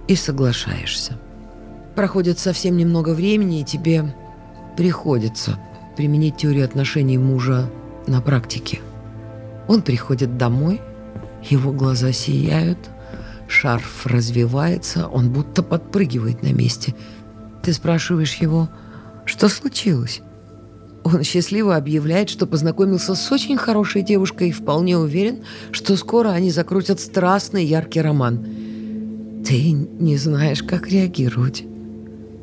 И 0.08 0.15
соглашаешься. 0.15 1.19
Проходит 1.96 2.39
совсем 2.39 2.77
немного 2.77 3.13
времени, 3.13 3.62
и 3.62 3.63
тебе 3.63 4.15
приходится 4.75 5.60
применить 5.96 6.38
теорию 6.38 6.65
отношений 6.65 7.19
мужа 7.19 7.69
на 8.08 8.22
практике. 8.22 8.79
Он 9.70 9.84
приходит 9.84 10.36
домой, 10.36 10.82
его 11.48 11.72
глаза 11.72 12.12
сияют, 12.12 12.80
шарф 13.48 14.08
развивается, 14.08 15.08
он 15.08 15.32
будто 15.32 15.62
подпрыгивает 15.62 16.42
на 16.42 16.52
месте. 16.52 16.96
Ты 17.62 17.72
спрашиваешь 17.74 18.34
его, 18.38 18.68
что 19.26 19.48
случилось? 19.48 20.22
Он 21.04 21.22
счастливо 21.24 21.76
объявляет, 21.76 22.32
что 22.32 22.48
познакомился 22.48 23.14
с 23.14 23.32
очень 23.32 23.58
хорошей 23.58 24.02
девушкой 24.02 24.50
и 24.50 24.54
вполне 24.54 24.98
уверен, 24.98 25.44
что 25.70 25.96
скоро 25.98 26.30
они 26.30 26.50
закрутят 26.50 27.00
страстный 27.00 27.64
яркий 27.64 28.02
роман. 28.02 28.44
Ты 29.46 29.72
не 29.72 30.18
знаешь, 30.18 30.64
как 30.64 30.90
реагировать. 30.90 31.64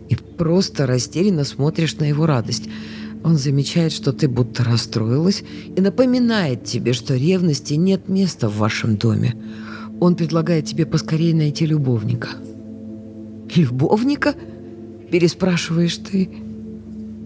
И 0.09 0.15
просто 0.15 0.87
растерянно 0.87 1.43
смотришь 1.43 1.97
на 1.97 2.05
его 2.05 2.25
радость– 2.25 2.69
он 3.27 3.37
замечает, 3.39 3.91
что 3.91 4.13
ты 4.13 4.29
будто 4.29 4.63
расстроилась 4.63 5.43
и 5.75 5.81
напоминает 5.81 6.63
тебе, 6.63 6.93
что 6.93 7.17
ревности 7.17 7.75
нет 7.75 8.09
места 8.09 8.49
в 8.49 8.59
вашем 8.59 8.97
доме. 8.97 9.35
Он 9.99 10.15
предлагает 10.15 10.67
тебе 10.67 10.87
поскорее 10.87 11.35
найти 11.35 11.67
любовника. 11.67 12.29
«Любовника?»– 13.57 14.37
переспрашиваешь 15.11 15.97
ты. 15.97 16.31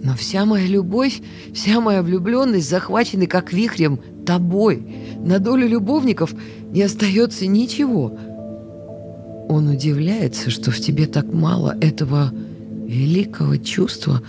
Но 0.03 0.15
вся 0.15 0.47
моя 0.47 0.67
любовь, 0.67 1.21
вся 1.53 1.83
моя 1.83 2.03
влюбленность 2.03 2.71
захвачены 2.71 3.27
как 3.27 3.53
вихрем 3.53 4.01
тобой. 4.25 4.83
На 5.19 5.39
долю 5.39 5.69
любовников 5.69 6.35
не 6.73 6.81
остается 6.81 7.47
ничего. 7.47 8.19
Он 9.51 9.69
удивляется, 9.69 10.49
что 10.49 10.71
в 10.71 10.81
тебе 10.81 11.07
так 11.07 11.31
мало 11.31 11.77
этого 11.79 12.33
великого 12.87 13.59
чувства, 13.59 14.23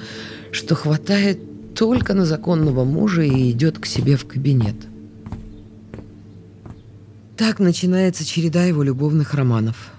что 0.51 0.75
хватает 0.75 1.39
только 1.75 2.13
на 2.13 2.25
законного 2.25 2.83
мужа 2.83 3.23
и 3.23 3.51
идет 3.51 3.79
к 3.79 3.85
себе 3.85 4.15
в 4.15 4.25
кабинет. 4.25 4.75
Так 7.37 7.59
начинается 7.59 8.25
череда 8.25 8.65
его 8.65 8.83
любовных 8.83 9.33
романов. 9.33 9.91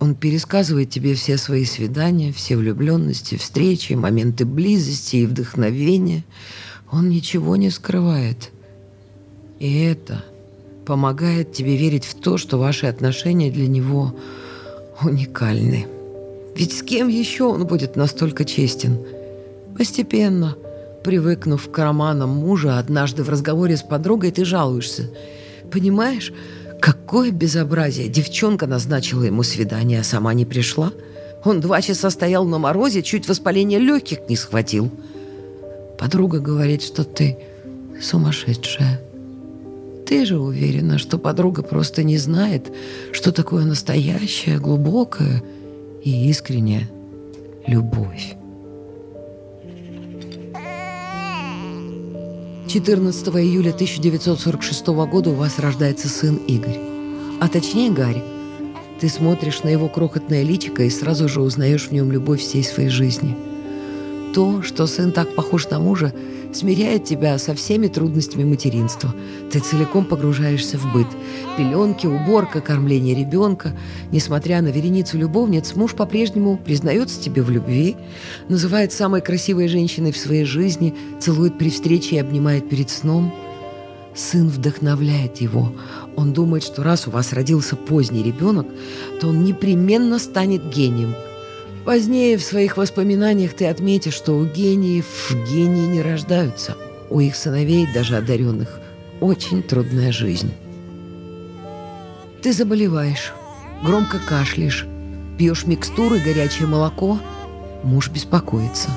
Он 0.00 0.14
пересказывает 0.14 0.90
тебе 0.90 1.14
все 1.14 1.38
свои 1.38 1.64
свидания, 1.64 2.32
все 2.32 2.56
влюбленности, 2.56 3.36
встречи, 3.36 3.94
моменты 3.94 4.44
близости 4.44 5.16
и 5.16 5.26
вдохновения. 5.26 6.24
Он 6.90 7.08
ничего 7.08 7.56
не 7.56 7.70
скрывает. 7.70 8.50
И 9.58 9.82
это 9.82 10.24
помогает 10.86 11.52
тебе 11.52 11.76
верить 11.76 12.04
в 12.04 12.14
то, 12.14 12.36
что 12.36 12.58
ваши 12.58 12.86
отношения 12.86 13.50
для 13.50 13.66
него 13.66 14.14
уникальны. 15.02 15.86
Ведь 16.54 16.76
с 16.76 16.82
кем 16.82 17.08
еще 17.08 17.44
он 17.44 17.66
будет 17.66 17.96
настолько 17.96 18.44
честен– 18.44 18.98
Постепенно, 19.76 20.56
привыкнув 21.02 21.70
к 21.70 21.78
романам 21.78 22.30
мужа, 22.30 22.78
однажды 22.78 23.22
в 23.22 23.28
разговоре 23.28 23.76
с 23.76 23.82
подругой 23.82 24.30
ты 24.30 24.44
жалуешься. 24.44 25.10
Понимаешь, 25.70 26.32
какое 26.80 27.30
безобразие. 27.30 28.08
Девчонка 28.08 28.66
назначила 28.66 29.24
ему 29.24 29.42
свидание, 29.42 30.00
а 30.00 30.04
сама 30.04 30.32
не 30.34 30.44
пришла. 30.44 30.92
Он 31.44 31.60
два 31.60 31.82
часа 31.82 32.10
стоял 32.10 32.44
на 32.44 32.58
морозе, 32.58 33.02
чуть 33.02 33.28
воспаление 33.28 33.78
легких 33.78 34.28
не 34.28 34.36
схватил. 34.36 34.90
Подруга 35.98 36.38
говорит, 36.38 36.82
что 36.82 37.04
ты 37.04 37.38
сумасшедшая. 38.00 39.00
Ты 40.06 40.26
же 40.26 40.38
уверена, 40.38 40.98
что 40.98 41.18
подруга 41.18 41.62
просто 41.62 42.02
не 42.02 42.18
знает, 42.18 42.72
что 43.12 43.32
такое 43.32 43.64
настоящая, 43.64 44.58
глубокая 44.58 45.42
и 46.02 46.28
искренняя 46.28 46.88
любовь. 47.66 48.36
14 52.74 53.28
июля 53.36 53.70
1946 53.70 54.86
года 54.88 55.30
у 55.30 55.34
вас 55.34 55.60
рождается 55.60 56.08
сын 56.08 56.34
Игорь. 56.48 56.80
А 57.40 57.46
точнее 57.46 57.92
Гарри. 57.92 58.20
Ты 58.98 59.08
смотришь 59.08 59.62
на 59.62 59.68
его 59.68 59.88
крохотное 59.88 60.42
личико 60.42 60.82
и 60.82 60.90
сразу 60.90 61.28
же 61.28 61.40
узнаешь 61.40 61.86
в 61.86 61.92
нем 61.92 62.10
любовь 62.10 62.40
всей 62.40 62.64
своей 62.64 62.88
жизни. 62.88 63.36
То, 64.34 64.62
что 64.62 64.88
сын 64.88 65.12
так 65.12 65.32
похож 65.36 65.70
на 65.70 65.78
мужа, 65.78 66.12
смиряет 66.52 67.04
тебя 67.04 67.38
со 67.38 67.54
всеми 67.54 67.86
трудностями 67.86 68.42
материнства. 68.42 69.14
Ты 69.52 69.60
целиком 69.60 70.04
погружаешься 70.04 70.76
в 70.76 70.92
быт. 70.92 71.06
Пеленки, 71.56 72.08
уборка, 72.08 72.60
кормление 72.60 73.14
ребенка. 73.14 73.76
Несмотря 74.10 74.60
на 74.60 74.68
вереницу 74.68 75.18
любовниц, 75.18 75.76
муж 75.76 75.94
по-прежнему 75.94 76.58
признается 76.58 77.20
тебе 77.22 77.42
в 77.42 77.50
любви, 77.50 77.94
называет 78.48 78.92
самой 78.92 79.20
красивой 79.20 79.68
женщиной 79.68 80.10
в 80.10 80.18
своей 80.18 80.44
жизни, 80.44 80.96
целует 81.20 81.56
при 81.56 81.70
встрече 81.70 82.16
и 82.16 82.18
обнимает 82.20 82.68
перед 82.68 82.90
сном. 82.90 83.32
Сын 84.16 84.48
вдохновляет 84.48 85.36
его. 85.40 85.72
Он 86.16 86.32
думает, 86.32 86.64
что 86.64 86.82
раз 86.82 87.06
у 87.06 87.12
вас 87.12 87.32
родился 87.32 87.76
поздний 87.76 88.24
ребенок, 88.24 88.66
то 89.20 89.28
он 89.28 89.44
непременно 89.44 90.18
станет 90.18 90.68
гением– 90.70 91.14
Позднее 91.84 92.38
в 92.38 92.42
своих 92.42 92.78
воспоминаниях 92.78 93.52
ты 93.52 93.66
отметишь, 93.66 94.14
что 94.14 94.32
у 94.32 94.46
гениев 94.46 95.30
гении 95.50 95.86
не 95.86 96.00
рождаются. 96.00 96.76
У 97.10 97.20
их 97.20 97.36
сыновей, 97.36 97.86
даже 97.92 98.16
одаренных, 98.16 98.80
очень 99.20 99.62
трудная 99.62 100.10
жизнь. 100.10 100.50
Ты 102.40 102.54
заболеваешь, 102.54 103.34
громко 103.82 104.18
кашляешь, 104.18 104.86
пьешь 105.36 105.66
микстуры, 105.66 106.20
горячее 106.20 106.66
молоко. 106.68 107.20
Муж 107.82 108.08
беспокоится. 108.08 108.88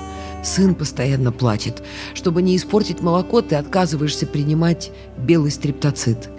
Сын 0.41 0.73
постоянно 0.73 1.33
плачет. 1.33 1.83
Чтобы 2.13 2.41
не 2.41 2.55
испортить 2.55 3.01
молоко, 3.01 3.41
ты 3.41 3.55
отказываешься 3.55 4.25
принимать 4.25 4.91
белый 5.17 5.51
стриптоцит. 5.51 6.29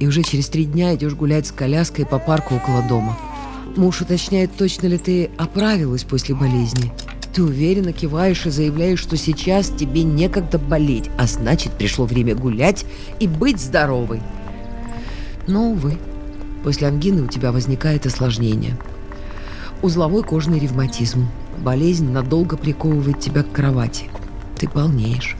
И 0.00 0.06
уже 0.06 0.22
через 0.22 0.48
три 0.48 0.64
дня 0.64 0.94
идешь 0.94 1.14
гулять 1.14 1.48
с 1.48 1.52
коляской 1.52 2.06
по 2.06 2.18
парку 2.18 2.54
около 2.54 2.80
дома– 2.88 3.18
Муж 3.76 4.00
уточняет, 4.00 4.56
точно 4.56 4.86
ли 4.86 4.98
ты 4.98 5.30
оправилась 5.36 6.04
после 6.04 6.34
болезни. 6.34 6.92
Ты 7.32 7.42
уверенно 7.44 7.92
киваешь 7.92 8.46
и 8.46 8.50
заявляешь, 8.50 8.98
что 8.98 9.16
сейчас 9.16 9.68
тебе 9.68 10.02
некогда 10.02 10.58
болеть, 10.58 11.10
а 11.18 11.26
значит, 11.26 11.72
пришло 11.72 12.04
время 12.04 12.34
гулять 12.34 12.84
и 13.20 13.28
быть 13.28 13.60
здоровой. 13.60 14.20
Но, 15.46 15.70
увы, 15.70 15.98
после 16.64 16.88
ангины 16.88 17.22
у 17.22 17.26
тебя 17.26 17.52
возникает 17.52 18.06
осложнение. 18.06 18.76
Узловой 19.82 20.24
кожный 20.24 20.58
ревматизм. 20.58 21.28
Болезнь 21.58 22.10
надолго 22.10 22.56
приковывает 22.56 23.20
тебя 23.20 23.42
к 23.42 23.52
кровати. 23.52 24.10
Ты 24.58 24.68
полнеешь. 24.68 25.36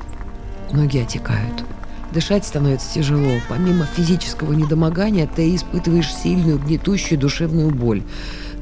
Ноги 0.72 0.98
отекают. 0.98 1.64
Дышать 2.12 2.47
становится 2.47 2.94
тяжело. 2.94 3.38
Помимо 3.49 3.85
физического 3.85 4.53
недомогания, 4.55 5.27
ты 5.27 5.55
испытываешь 5.55 6.12
сильную 6.12 6.59
гнетущую 6.59 7.18
душевную 7.18 7.71
боль. 7.71 8.03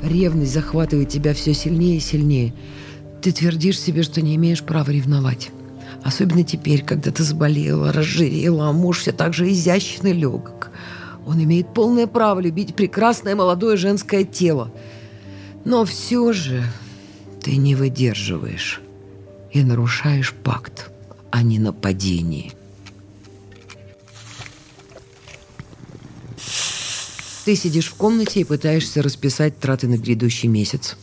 Ревность 0.02 0.52
захватывает 0.52 1.08
тебя 1.08 1.32
все 1.32 1.54
сильнее 1.54 1.98
и 1.98 2.00
сильнее. 2.00 2.52
Ты 3.22 3.32
твердишь 3.32 3.80
себе, 3.80 4.02
что 4.02 4.20
не 4.20 4.34
имеешь 4.36 4.62
права 4.62 4.90
ревновать. 4.90 5.50
Особенно 6.02 6.42
теперь, 6.42 6.84
когда 6.84 7.10
ты 7.10 7.22
заболела, 7.22 7.92
разжирела, 7.92 8.68
а 8.68 8.72
муж 8.72 9.00
все 9.00 9.12
так 9.12 9.32
же 9.32 9.50
изящен 9.50 10.06
и 10.06 10.12
легок. 10.12 10.70
Он 11.26 11.42
имеет 11.42 11.72
полное 11.72 12.06
право 12.06 12.40
любить 12.40 12.74
прекрасное 12.74 13.34
молодое 13.34 13.76
женское 13.76 14.24
тело. 14.24 14.70
Но 15.64 15.84
все 15.84 16.32
же 16.32 16.62
ты 17.42 17.56
не 17.56 17.74
выдерживаешь 17.74 18.80
и 19.52 19.62
нарушаешь 19.62 20.32
пакт 20.32 20.90
о 21.30 21.42
ненападении. 21.42 22.52
Ты 27.46 27.54
сидишь 27.54 27.86
в 27.86 27.94
комнате 27.94 28.40
и 28.40 28.44
пытаешься 28.44 29.04
расписать 29.04 29.60
траты 29.60 29.86
на 29.86 29.96
грядущий 29.96 30.48
месяц. 30.48 30.96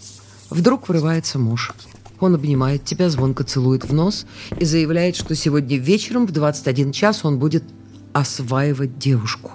Вдруг 0.50 0.90
врывается 0.90 1.40
муж. 1.40 1.72
Он 2.20 2.36
обнимает 2.36 2.84
тебя, 2.84 3.10
звонко 3.10 3.46
целует 3.46 3.86
в 3.86 3.94
нос 3.94 4.26
и 4.60 4.66
заявляет, 4.66 5.16
что 5.16 5.36
сегодня 5.36 5.78
вечером 5.78 6.28
в 6.28 6.34
21 6.34 6.92
час 6.92 7.24
он 7.24 7.40
будет 7.40 7.64
осваивать 8.12 9.00
девушку. 9.00 9.52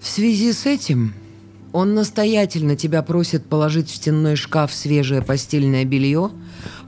В 0.00 0.06
связи 0.06 0.52
с 0.52 0.66
этим 0.66 1.12
он 1.72 1.94
настоятельно 1.94 2.76
тебя 2.76 3.02
просит 3.02 3.44
положить 3.44 3.90
в 3.90 3.96
стенной 3.96 4.36
шкаф 4.36 4.72
свежее 4.72 5.20
постельное 5.20 5.84
белье, 5.84 6.30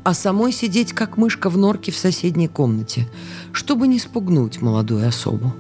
а 0.05 0.15
самой 0.15 0.53
сидеть 0.53 0.93
как 0.93 1.17
мышка 1.17 1.51
в 1.51 1.59
норке 1.59 1.91
в 1.91 1.97
соседней 1.97 2.47
комнате, 2.47 3.09
чтобы 3.51 3.89
не 3.89 3.99
спугнуть 3.99 4.63
молодую 4.63 5.09
особу. 5.09 5.53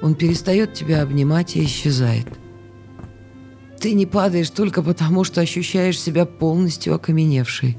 Он 0.00 0.14
перестает 0.14 0.74
тебя 0.74 1.02
обнимать 1.02 1.56
и 1.56 1.64
исчезает. 1.64 2.26
Ты 3.80 3.92
не 3.92 4.06
падаешь 4.06 4.50
только 4.50 4.82
потому, 4.82 5.24
что 5.24 5.40
ощущаешь 5.40 6.00
себя 6.00 6.24
полностью 6.24 6.94
окаменевшей. 6.94 7.78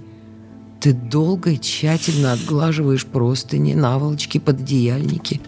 Ты 0.80 0.94
долго 0.94 1.52
и 1.52 1.60
тщательно 1.60 2.32
отглаживаешь 2.32 3.06
простыни, 3.06 3.74
наволочки, 3.74 4.38
пододеяльники. 4.38 5.42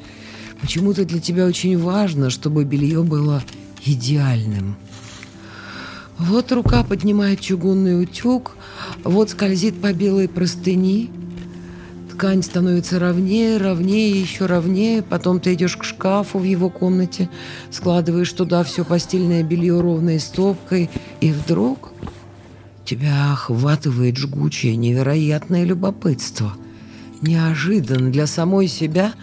Почему-то 0.60 1.06
для 1.06 1.20
тебя 1.20 1.46
очень 1.46 1.78
важно, 1.78 2.30
чтобы 2.30 2.66
белье 2.66 3.02
было 3.04 3.42
идеальным. 3.86 4.76
Вот 6.18 6.52
рука 6.52 6.84
поднимает 6.84 7.40
чугунный 7.40 8.02
утюг, 8.04 8.56
вот 9.04 9.32
скользит 9.32 9.82
по 9.82 9.92
белой 9.94 10.28
простыни. 10.28 11.10
Ткань 12.22 12.44
становится 12.44 13.00
ровнее, 13.00 13.58
ровнее, 13.58 14.22
еще 14.22 14.46
ровнее. 14.46 15.02
Потом 15.02 15.40
ты 15.40 15.56
идешь 15.56 15.76
к 15.76 15.84
шкафу 15.84 16.38
в 16.38 16.44
его 16.44 16.70
комнате, 16.70 17.32
складываешь 17.72 18.32
туда 18.32 18.64
все 18.64 18.86
постельное 18.86 19.42
белье 19.42 19.82
ровной 19.82 20.20
стопкой, 20.20 20.92
и 21.20 21.32
вдруг 21.32 21.94
Тебя 22.86 23.34
охватывает 23.34 24.18
жгучее, 24.18 24.76
невероятное 24.76 25.64
любопытство. 25.64 26.54
Неожиданно 27.24 28.12
для 28.12 28.28
самой 28.28 28.68
себя 28.68 29.14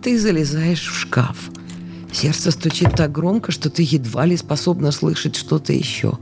ты 0.00 0.16
залезаешь 0.16 0.86
в 0.86 0.96
шкаф. 0.96 1.50
Сердце 2.12 2.52
стучит 2.52 2.92
так 2.94 3.10
громко, 3.10 3.50
что 3.50 3.70
ты 3.70 3.82
едва 3.82 4.24
ли 4.24 4.36
способна 4.36 4.92
слышать 4.92 5.34
что-то 5.34 5.72
еще. 5.72 6.16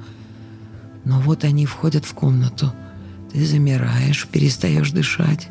Но 1.05 1.21
вот 1.21 1.45
они 1.45 1.67
входят 1.67 2.07
в 2.07 2.15
комнату. 2.15 2.73
Ты 3.31 3.45
замираешь, 3.45 4.27
перестаешь 4.27 4.91
дышать. 4.91 5.51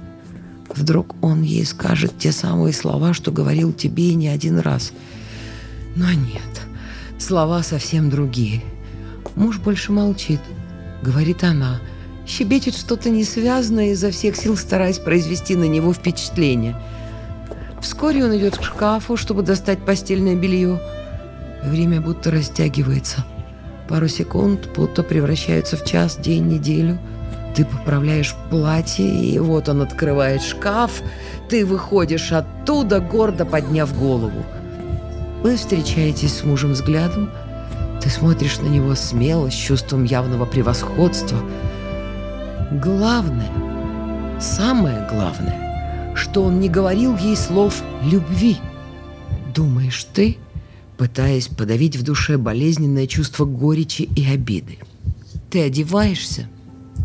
Вдруг 0.69 1.15
он 1.21 1.41
ей 1.41 1.65
скажет 1.65 2.17
те 2.17 2.31
самые 2.31 2.73
слова, 2.73 3.13
что 3.13 3.31
говорил 3.31 3.73
тебе 3.73 4.13
не 4.15 4.27
один 4.27 4.59
раз. 4.59 4.91
Но 5.95 6.11
нет, 6.11 6.61
слова 7.19 7.63
совсем 7.63 8.09
другие. 8.09 8.63
Муж 9.35 9.59
больше 9.59 9.91
молчит 9.91 10.39
говорит 11.03 11.43
она. 11.43 11.79
Щебечет 12.25 12.75
что-то 12.75 13.09
несвязанное, 13.09 13.91
изо 13.91 14.09
всех 14.09 14.35
сил 14.37 14.57
стараясь 14.57 14.97
произвести 14.97 15.55
на 15.55 15.65
него 15.65 15.93
впечатление. 15.93 16.75
Вскоре 17.81 18.23
он 18.23 18.35
идет 18.37 18.57
к 18.57 18.63
шкафу, 18.63 19.17
чтобы 19.17 19.43
достать 19.43 19.85
постельное 19.85 20.35
белье. 20.35 20.81
Время 21.63 21.99
будто 21.99 22.31
растягивается. 22.31 23.25
Пару 23.89 24.07
секунд 24.07 24.69
будто 24.75 25.03
превращаются 25.03 25.75
в 25.75 25.83
час, 25.83 26.17
день, 26.17 26.47
неделю. 26.47 26.97
Ты 27.55 27.65
поправляешь 27.65 28.35
платье, 28.49 29.05
и 29.05 29.37
вот 29.39 29.69
он 29.69 29.81
открывает 29.81 30.41
шкаф. 30.41 31.01
Ты 31.49 31.65
выходишь 31.65 32.31
оттуда, 32.31 32.99
гордо 32.99 33.45
подняв 33.45 33.97
голову. 33.97 34.43
Вы 35.43 35.57
встречаетесь 35.57 36.37
с 36.37 36.43
мужем 36.43 36.71
взглядом– 36.71 37.29
ты 38.03 38.09
смотришь 38.09 38.59
на 38.59 38.67
него 38.67 38.95
смело, 38.95 39.49
с 39.49 39.53
чувством 39.53 40.03
явного 40.03 40.45
превосходства. 40.45 41.39
Главное, 42.69 43.49
самое 44.41 45.07
главное, 45.09 46.13
что 46.13 46.43
он 46.43 46.59
не 46.59 46.67
говорил 46.67 47.15
ей 47.15 47.37
слов 47.37 47.81
любви. 48.03 48.57
Думаешь 49.55 50.05
ты, 50.13 50.35
пытаясь 50.97 51.47
подавить 51.47 51.95
в 51.95 52.03
душе 52.03 52.37
болезненное 52.37 53.07
чувство 53.07 53.45
горечи 53.45 54.01
и 54.01 54.25
обиды. 54.25 54.79
Ты 55.49 55.61
одеваешься 55.61 56.49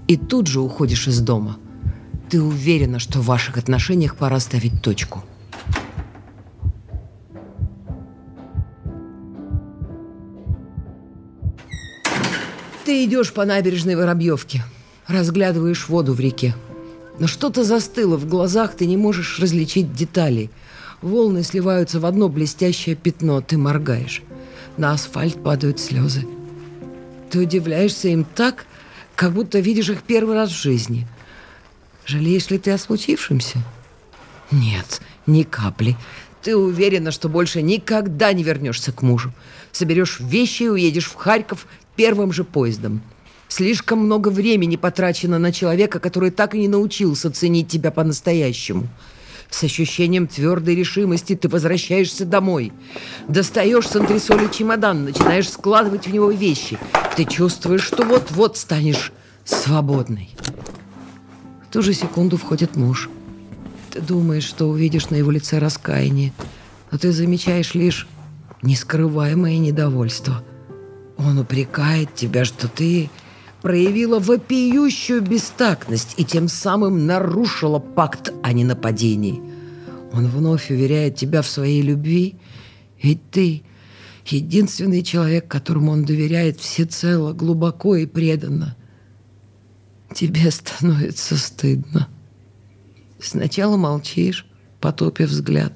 и 0.06 0.16
тут 0.16 0.46
же 0.46 0.60
уходишь 0.60 1.08
из 1.08 1.20
дома. 1.20 1.58
Ты 2.30 2.42
уверена, 2.42 2.98
что 2.98 3.20
в 3.20 3.26
ваших 3.26 3.56
отношениях 3.56 4.16
пора 4.16 4.40
ставить 4.40 4.82
точку– 4.82 5.24
Ты 12.88 13.04
идешь 13.04 13.34
по 13.34 13.44
набережной 13.44 13.96
Воробьевки, 13.96 14.62
разглядываешь 15.06 15.90
воду 15.90 16.14
в 16.14 16.20
реке. 16.20 16.54
Но 17.18 17.26
что-то 17.26 17.62
застыло 17.62 18.16
в 18.16 18.26
глазах, 18.26 18.72
ты 18.76 18.86
не 18.86 18.96
можешь 18.96 19.38
различить 19.38 19.92
деталей. 19.92 20.48
Волны 21.02 21.42
сливаются 21.42 22.00
в 22.00 22.06
одно 22.06 22.30
блестящее 22.30 22.96
пятно, 22.96 23.42
ты 23.42 23.58
моргаешь. 23.58 24.22
На 24.78 24.92
асфальт 24.92 25.42
падают 25.42 25.80
слезы. 25.80 26.26
Ты 27.28 27.40
удивляешься 27.40 28.08
им 28.08 28.24
так, 28.24 28.64
как 29.18 29.32
будто 29.32 29.58
видишь 29.58 29.88
их 29.88 30.04
первый 30.04 30.36
раз 30.36 30.50
в 30.50 30.62
жизни. 30.62 31.04
Жалеешь 32.06 32.50
ли 32.50 32.58
ты 32.58 32.70
о 32.70 32.78
случившемся? 32.78 33.58
Нет, 34.52 35.00
ни 35.26 35.42
капли. 35.42 35.96
Ты 36.40 36.56
уверена, 36.56 37.10
что 37.10 37.28
больше 37.28 37.60
никогда 37.60 38.32
не 38.32 38.44
вернешься 38.44 38.92
к 38.92 39.02
мужу. 39.02 39.32
Соберешь 39.72 40.20
вещи 40.20 40.62
и 40.62 40.68
уедешь 40.68 41.06
в 41.06 41.16
Харьков 41.16 41.66
первым 41.96 42.32
же 42.32 42.44
поездом. 42.44 43.02
Слишком 43.48 43.98
много 43.98 44.28
времени 44.28 44.76
потрачено 44.76 45.40
на 45.40 45.52
человека, 45.52 45.98
который 45.98 46.30
так 46.30 46.54
и 46.54 46.60
не 46.60 46.68
научился 46.68 47.28
ценить 47.32 47.66
тебя 47.66 47.90
по-настоящему. 47.90 48.86
С 49.50 49.64
ощущением 49.64 50.26
твердой 50.26 50.74
решимости 50.74 51.34
ты 51.34 51.48
возвращаешься 51.48 52.24
домой. 52.24 52.72
Достаешь 53.28 53.88
с 53.88 53.96
антресоли 53.96 54.48
чемодан, 54.52 55.04
начинаешь 55.04 55.48
складывать 55.50 56.06
в 56.06 56.12
него 56.12 56.30
вещи. 56.30 56.78
Ты 57.16 57.24
чувствуешь, 57.24 57.82
что 57.82 58.04
вот-вот 58.04 58.56
станешь 58.56 59.12
свободной. 59.44 60.30
В 61.66 61.72
ту 61.72 61.82
же 61.82 61.94
секунду 61.94 62.36
входит 62.36 62.76
муж. 62.76 63.08
Ты 63.90 64.00
думаешь, 64.00 64.44
что 64.44 64.68
увидишь 64.68 65.10
на 65.10 65.16
его 65.16 65.30
лице 65.30 65.58
раскаяние, 65.58 66.32
но 66.90 66.98
ты 66.98 67.12
замечаешь 67.12 67.74
лишь 67.74 68.06
нескрываемое 68.62 69.58
недовольство– 69.58 70.44
он 71.18 71.38
упрекает 71.38 72.14
тебя, 72.14 72.44
что 72.44 72.68
ты 72.68 73.10
проявила 73.60 74.20
вопиющую 74.20 75.20
бестактность 75.20 76.14
и 76.16 76.24
тем 76.24 76.48
самым 76.48 77.06
нарушила 77.06 77.80
пакт 77.80 78.32
о 78.48 78.52
ненападении. 78.52 79.42
Он 80.12 80.26
вновь 80.26 80.70
уверяет 80.70 81.16
тебя 81.16 81.42
в 81.42 81.46
своей 81.46 81.82
любви, 81.82 82.36
ведь 83.02 83.30
ты 83.30 83.62
единственный 84.24 85.02
человек, 85.02 85.46
которому 85.48 85.92
он 85.92 86.04
доверяет 86.04 86.58
всецело, 86.58 87.34
глубоко 87.34 87.96
и 87.96 88.06
преданно. 88.06 88.74
Тебе 90.14 90.50
становится 90.50 91.36
стыдно. 91.36 92.08
Сначала 93.20 93.76
молчишь, 93.76 94.46
потопив 94.80 95.28
взгляд. 95.28 95.74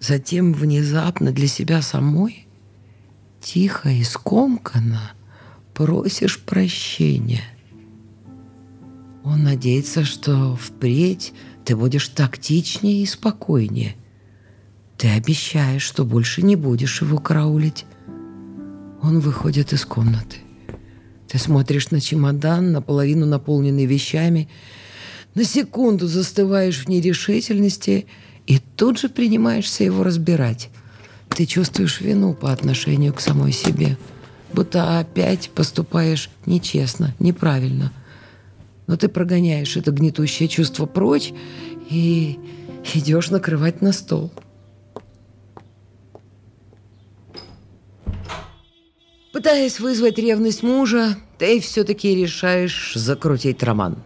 Затем 0.00 0.52
внезапно 0.52 1.30
для 1.30 1.46
себя 1.46 1.82
самой 1.82 2.48
тихо 3.40 3.90
и 3.90 4.02
скомканно 4.02 5.12
просишь 5.72 6.40
прощения. 6.40 7.44
Он 9.24 9.44
надеется, 9.44 10.04
что 10.04 10.56
впредь 10.56 11.32
ты 11.64 11.76
будешь 11.76 12.08
тактичнее 12.08 13.02
и 13.02 13.06
спокойнее. 13.06 13.96
Ты 14.96 15.08
обещаешь, 15.08 15.82
что 15.82 16.04
больше 16.04 16.42
не 16.42 16.56
будешь 16.56 17.02
его 17.02 17.18
караулить. 17.18 17.86
Он 19.02 19.20
выходит 19.20 19.72
из 19.72 19.84
комнаты. 19.84 20.38
Ты 21.28 21.38
смотришь 21.38 21.90
на 21.90 22.00
чемодан, 22.00 22.72
наполовину 22.72 23.26
наполненный 23.26 23.86
вещами, 23.86 24.48
на 25.34 25.44
секунду 25.44 26.06
застываешь 26.06 26.84
в 26.84 26.88
нерешительности 26.88 28.06
и 28.46 28.58
тут 28.58 28.98
же 28.98 29.08
принимаешься 29.08 29.82
его 29.82 30.04
разбирать. 30.04 30.68
Ты 31.30 31.46
чувствуешь 31.46 32.00
вину 32.00 32.34
по 32.34 32.52
отношению 32.52 33.14
к 33.14 33.20
самой 33.20 33.52
себе, 33.52 33.96
будто 34.52 34.98
опять 34.98 35.50
поступаешь 35.54 36.28
нечестно, 36.44 37.14
неправильно. 37.18 37.92
Но 38.92 38.98
ты 38.98 39.08
прогоняешь 39.08 39.78
это 39.78 39.90
гнетущее 39.90 40.50
чувство 40.50 40.84
прочь 40.84 41.32
и 41.88 42.38
идешь 42.92 43.30
накрывать 43.30 43.80
на 43.80 43.90
стол. 43.90 44.30
Пытаясь 49.32 49.80
вызвать 49.80 50.18
ревность 50.18 50.62
мужа, 50.62 51.16
ты 51.38 51.58
все-таки 51.60 52.14
решаешь 52.14 52.92
закрутить 52.94 53.62
роман. 53.62 53.96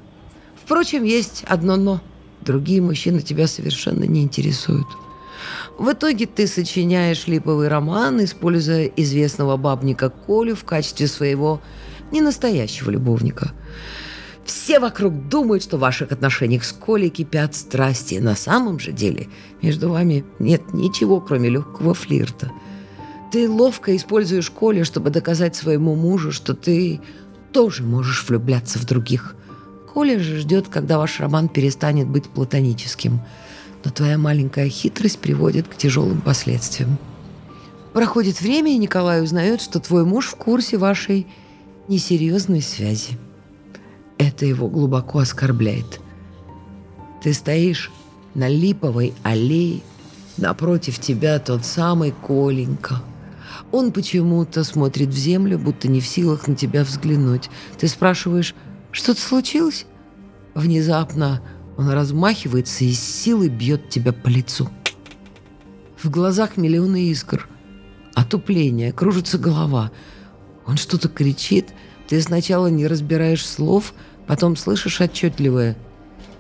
Впрочем, 0.55 1.03
есть 1.03 1.43
одно 1.49 1.75
«но». 1.75 2.01
Другие 2.43 2.81
мужчины 2.81 3.23
тебя 3.23 3.49
совершенно 3.49 4.05
не 4.05 4.23
интересуют. 4.23 4.87
В 5.81 5.91
итоге 5.91 6.27
ты 6.27 6.47
сочиняешь 6.47 7.27
липовый 7.27 7.67
роман, 7.67 8.23
используя 8.23 8.85
известного 8.85 9.57
бабника 9.57 10.11
Колю 10.11 10.55
в 10.55 10.63
качестве 10.63 11.09
своего 11.09 11.61
ненастоящего 12.13 12.91
любовника. 12.91 13.51
Все 14.47 14.79
вокруг 14.79 15.29
думают, 15.29 15.63
что 15.63 15.77
в 15.77 15.81
ваших 15.81 16.13
отношениях 16.13 16.65
с 16.65 16.73
Колей 16.73 17.11
кипят 17.11 17.55
страсти. 17.55 18.15
На 18.15 18.35
самом 18.35 18.79
же 18.79 18.93
деле 18.93 19.29
между 19.61 19.91
вами 19.91 20.25
нет 20.39 20.73
ничего, 20.73 21.21
кроме 21.21 21.51
легкого 21.51 21.95
флирта. 21.95 22.51
Ты 23.33 23.51
ловко 23.51 23.95
используешь 23.95 24.51
Колю, 24.51 24.85
чтобы 24.85 25.11
доказать 25.11 25.57
своему 25.57 25.97
мужу, 25.97 26.33
что 26.33 26.55
ты 26.55 27.01
тоже 27.53 27.83
можешь 27.83 28.27
влюбляться 28.29 28.79
в 28.79 28.87
других. 28.87 29.35
Коля 29.93 30.19
же 30.19 30.39
ждет, 30.39 30.69
когда 30.69 30.99
ваш 30.99 31.21
роман 31.21 31.49
перестанет 31.49 32.09
быть 32.09 32.25
платоническим– 32.25 33.21
но 33.87 33.93
твоя 33.93 34.19
маленькая 34.19 34.69
хитрость 34.69 35.21
приводит 35.21 35.69
к 35.69 35.77
тяжелым 35.77 36.21
последствиям. 36.21 36.99
Проходит 37.93 38.41
время, 38.41 38.73
и 38.73 38.79
Николай 38.79 39.23
узнает, 39.23 39.61
что 39.61 39.79
твой 39.79 40.05
муж 40.05 40.27
в 40.27 40.35
курсе 40.35 40.77
вашей 40.77 41.29
несерьезной 41.87 42.63
связи. 42.63 43.17
Это 44.19 44.47
его 44.47 44.69
глубоко 44.69 45.21
оскорбляет. 45.21 46.01
Ты 47.23 47.33
стоишь 47.33 47.91
на 48.35 48.49
липовой 48.49 49.15
аллее, 49.23 49.81
напротив 50.37 50.99
тебя 50.99 51.39
тот 51.39 51.65
самый 51.65 52.13
Коленька. 52.27 53.03
Он 53.73 53.93
почему-то 53.93 54.65
смотрит 54.65 55.09
в 55.09 55.17
землю, 55.17 55.59
будто 55.59 55.89
не 55.89 56.01
в 56.01 56.07
силах 56.07 56.47
на 56.47 56.55
тебя 56.55 56.85
взглянуть. 56.85 57.51
Ты 57.79 57.89
спрашиваешь, 57.89 58.55
что-то 58.93 59.21
случилось? 59.21 59.87
Внезапно 60.55 61.43
он 61.77 61.91
размахивается 61.91 62.85
и 62.85 62.93
с 62.93 63.01
силой 63.01 63.49
бьет 63.49 63.91
тебя 63.91 64.13
по 64.13 64.29
лицу. 64.29 64.69
В 66.03 66.11
глазах 66.11 66.57
миллионы 66.57 67.09
искр. 67.09 67.49
Отупление, 68.15 68.93
кружится 68.93 69.39
голова. 69.39 69.91
Он 70.67 70.77
что-то 70.77 71.09
кричит. 71.09 71.75
Ты 72.09 72.21
сначала 72.21 72.69
не 72.69 72.87
разбираешь 72.87 73.47
слов, 73.47 73.95
потом 74.27 74.57
слышишь 74.57 75.01
отчетливое 75.01 75.77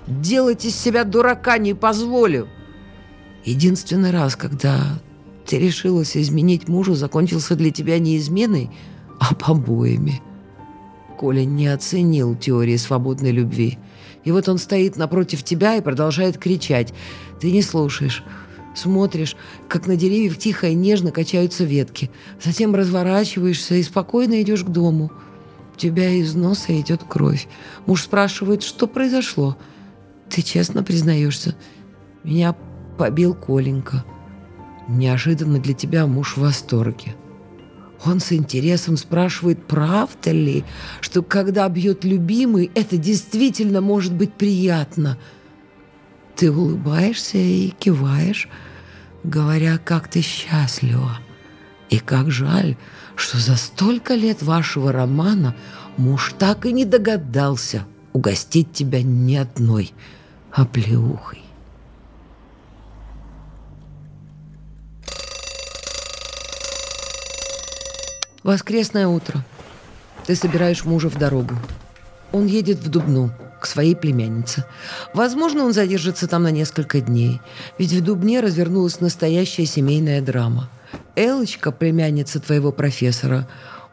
«Делать 0.06 0.64
из 0.64 0.76
себя 0.76 1.04
дурака 1.04 1.58
не 1.58 1.74
позволю!» 1.74 2.48
Единственный 3.44 4.10
раз, 4.10 4.36
когда 4.36 5.00
ты 5.46 5.58
решилась 5.58 6.16
изменить 6.16 6.68
мужу, 6.68 6.94
закончился 6.94 7.54
для 7.56 7.70
тебя 7.70 7.98
не 7.98 8.16
изменой, 8.18 8.70
а 9.20 9.34
побоями. 9.34 10.20
Коля 11.16 11.44
не 11.44 11.68
оценил 11.68 12.36
теории 12.36 12.76
свободной 12.76 13.30
любви. 13.30 13.78
И 14.24 14.32
вот 14.32 14.48
он 14.48 14.58
стоит 14.58 14.96
напротив 14.96 15.44
тебя 15.44 15.76
и 15.76 15.80
продолжает 15.80 16.36
кричать. 16.38 16.92
Ты 17.40 17.52
не 17.52 17.62
слушаешь. 17.62 18.24
Смотришь, 18.74 19.36
как 19.68 19.86
на 19.86 19.96
деревьях 19.96 20.36
тихо 20.36 20.66
и 20.66 20.74
нежно 20.74 21.10
качаются 21.10 21.64
ветки. 21.64 22.10
Затем 22.44 22.74
разворачиваешься 22.74 23.76
и 23.76 23.82
спокойно 23.82 24.42
идешь 24.42 24.64
к 24.64 24.68
дому. 24.68 25.10
Тебя 25.76 26.10
из 26.10 26.34
носа 26.34 26.78
идет 26.80 27.04
кровь. 27.04 27.48
Муж 27.86 28.02
спрашивает, 28.02 28.62
что 28.62 28.86
произошло. 28.86 29.56
Ты 30.30 30.42
честно 30.42 30.82
признаешься. 30.82 31.54
Меня 32.24 32.56
побил 32.98 33.34
Коленька. 33.34 34.04
Неожиданно 34.88 35.58
для 35.58 35.74
тебя 35.74 36.06
муж 36.06 36.36
в 36.36 36.40
восторге. 36.40 37.14
Он 38.04 38.20
с 38.20 38.32
интересом 38.32 38.96
спрашивает, 38.96 39.66
правда 39.66 40.30
ли, 40.30 40.64
что 41.00 41.22
когда 41.22 41.68
бьет 41.68 42.04
любимый, 42.04 42.70
это 42.74 42.96
действительно 42.96 43.80
может 43.80 44.14
быть 44.14 44.32
приятно. 44.34 45.18
Ты 46.36 46.50
улыбаешься 46.52 47.38
и 47.38 47.70
киваешь, 47.70 48.48
говоря, 49.24 49.78
как 49.78 50.08
ты 50.08 50.20
счастлива. 50.20 51.18
И 51.88 51.98
как 51.98 52.30
жаль, 52.30 52.76
что 53.16 53.38
за 53.38 53.56
столько 53.56 54.14
лет 54.14 54.42
вашего 54.42 54.92
романа 54.92 55.56
муж 55.96 56.34
так 56.38 56.66
и 56.66 56.72
не 56.72 56.84
догадался 56.84 57.84
угостить 58.12 58.72
тебя 58.72 59.02
ни 59.02 59.34
одной 59.34 59.92
оплеухой. 60.52 61.42
Воскресное 68.42 69.08
утро. 69.08 69.44
Ты 70.26 70.36
собираешь 70.36 70.84
мужа 70.84 71.08
в 71.10 71.18
дорогу. 71.18 71.54
Он 72.32 72.46
едет 72.46 72.78
в 72.78 72.88
Дубну 72.88 73.32
к 73.60 73.66
своей 73.66 73.96
племяннице. 73.96 74.64
Возможно, 75.14 75.64
он 75.64 75.72
задержится 75.72 76.28
там 76.28 76.44
на 76.44 76.52
несколько 76.52 77.00
дней, 77.00 77.40
ведь 77.78 77.92
в 77.92 78.04
Дубне 78.04 78.40
развернулась 78.40 79.00
настоящая 79.00 79.66
семейная 79.66 80.20
драма. 80.20 80.70
Элочка, 81.16 81.72
племянница 81.72 82.40
твоего 82.40 82.72
профессора, 82.72 83.48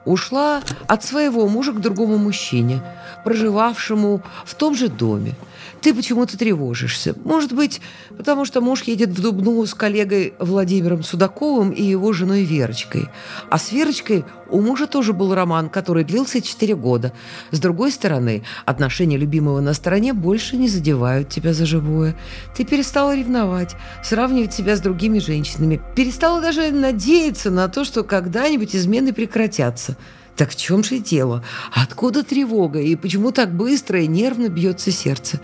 ушла 0.06 0.62
от 0.88 1.04
своего 1.04 1.48
мужа 1.48 1.72
к 1.72 1.80
другому 1.80 2.18
мужчине, 2.18 2.84
проживавшему 3.24 4.22
в 4.46 4.56
том 4.56 4.76
же 4.76 4.90
доме. 4.90 5.36
Ты 5.82 5.94
почему-то 5.94 6.38
тревожишься. 6.38 7.16
Может 7.24 7.54
быть, 7.54 7.82
потому 8.18 8.46
что 8.46 8.62
муж 8.62 8.84
едет 8.84 9.10
в 9.10 9.22
Дубну 9.22 9.66
с 9.66 9.74
коллегой 9.74 10.34
Владимиром 10.40 11.04
Судаковым 11.04 11.72
и 11.72 11.82
его 11.82 12.12
женой 12.14 12.44
Верочкой. 12.44 13.10
А 13.50 13.58
с 13.58 13.72
Верочкой 13.72 14.26
у 14.54 14.62
мужа 14.62 14.86
тоже 14.86 15.14
был 15.14 15.34
роман, 15.34 15.68
который 15.68 16.04
длился 16.04 16.40
4 16.40 16.76
года. 16.76 17.12
С 17.50 17.60
другой 17.60 17.92
стороны, 17.92 18.44
отношения 18.66 19.18
любимого 19.18 19.62
на 19.62 19.74
стороне 19.74 20.14
больше 20.14 20.58
не 20.58 20.70
задевают 20.70 21.30
тебя 21.30 21.54
за 21.54 21.66
живое. 21.66 22.16
Ты 22.56 22.64
перестала 22.64 23.16
ревновать, 23.16 23.76
сравнивать 24.04 24.54
себя 24.54 24.76
с 24.76 24.80
другими 24.80 25.18
женщинами. 25.18 25.82
Перестала 25.96 26.40
даже 26.40 26.70
надеяться 26.70 27.50
на 27.50 27.68
то, 27.68 27.84
что 27.84 28.04
когда-нибудь 28.04 28.76
измены 28.76 29.12
прекратятся. 29.12 29.98
Так 30.36 30.52
в 30.52 30.56
чем 30.56 30.84
же 30.84 31.00
дело? 31.00 31.44
Откуда 31.74 32.24
тревога? 32.24 32.80
И 32.80 32.96
почему 32.96 33.32
так 33.32 33.56
быстро 33.56 34.02
и 34.02 34.08
нервно 34.08 34.50
бьется 34.50 34.92
сердце? 34.92 35.42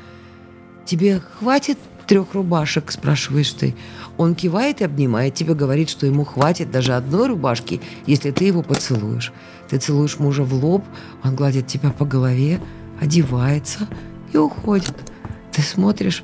«Тебе 0.86 1.22
хватит 1.38 1.78
трех 2.10 2.34
рубашек?»– 2.34 2.92
спрашиваешь 2.92 3.52
ты. 3.52 3.76
Он 4.18 4.34
кивает 4.34 4.82
и 4.82 4.84
обнимает 4.84 5.36
тебя, 5.36 5.54
говорит, 5.54 5.90
что 5.90 6.08
ему 6.08 6.26
хватит 6.26 6.72
даже 6.72 6.94
одной 6.94 7.28
рубашки, 7.28 7.80
если 8.08 8.32
ты 8.32 8.46
его 8.46 8.64
поцелуешь. 8.64 9.32
Ты 9.70 9.78
целуешь 9.78 10.18
мужа 10.18 10.44
в 10.44 10.54
лоб, 10.54 10.84
он 11.24 11.36
гладит 11.36 11.68
тебя 11.68 11.92
по 11.92 12.06
голове, 12.06 12.60
одевается 13.00 13.88
и 14.34 14.38
уходит. 14.38 14.94
Ты 15.52 15.62
смотришь 15.62 16.24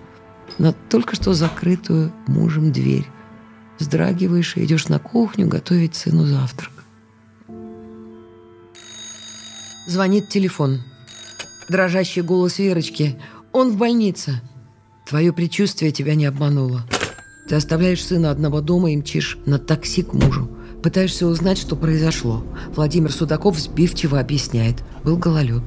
на 0.58 0.74
только 0.74 1.15
что 1.15 1.34
закрытую 1.34 2.12
мужем 2.26 2.71
дверь. 2.71 3.06
Вздрагиваешь 3.78 4.58
и 4.58 4.65
идешь 4.65 4.88
на 4.88 4.98
кухню 4.98 5.48
готовить 5.48 5.95
сыну 5.95 6.26
завтрак. 6.26 6.71
Звонит 9.88 10.30
телефон. 10.30 10.82
Дрожащий 11.69 12.24
голос 12.24 12.58
Верочки. 12.58 13.19
«Он 13.52 13.71
в 13.71 13.78
больнице». 13.78 14.41
Твое 15.05 15.31
предчувствие 15.31 15.91
тебя 15.91 16.15
не 16.15 16.25
обмануло. 16.25 16.83
Ты 17.47 17.55
оставляешь 17.55 18.03
сына 18.03 18.31
одного 18.31 18.59
дома 18.59 18.91
и 18.91 18.97
мчишь 18.97 19.37
на 19.45 19.59
такси 19.59 20.01
к 20.01 20.13
мужу. 20.13 20.49
Пытаешься 20.81 21.27
узнать, 21.27 21.59
что 21.59 21.75
произошло. 21.75 22.43
Владимир 22.75 23.11
Судаков 23.11 23.59
сбивчиво 23.59 24.19
объясняет. 24.19 24.77
Был 25.03 25.17
гололед. 25.17 25.61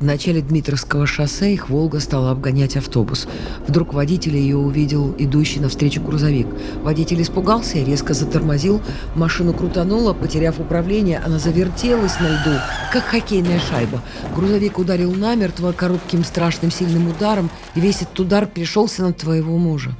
В 0.00 0.04
начале 0.04 0.40
Дмитровского 0.40 1.06
шоссе 1.06 1.54
их 1.54 1.70
«Волга» 1.70 2.00
стала 2.00 2.32
обгонять 2.32 2.76
автобус. 2.76 3.28
Вдруг 3.66 3.94
водитель 3.94 4.36
ее 4.36 4.56
увидел, 4.56 5.14
идущий 5.18 5.60
навстречу 5.60 6.02
грузовик. 6.02 6.48
Водитель 6.82 7.22
испугался 7.22 7.78
и 7.78 7.84
резко 7.84 8.12
затормозил. 8.12 8.82
Машину 9.14 9.54
крутануло, 9.54 10.12
потеряв 10.12 10.58
управление, 10.58 11.18
она 11.24 11.38
завертелась 11.38 12.18
на 12.18 12.26
льду, 12.26 12.60
как 12.92 13.04
хоккейная 13.04 13.60
шайба. 13.60 14.02
Грузовик 14.34 14.78
ударил 14.78 15.14
намертво 15.14 15.70
коротким 15.70 16.24
страшным 16.24 16.72
сильным 16.72 17.08
ударом, 17.08 17.48
и 17.76 17.80
весь 17.80 18.02
этот 18.02 18.18
удар 18.18 18.46
пришелся 18.46 19.02
на 19.02 19.12
твоего 19.12 19.56
мужа, 19.58 19.96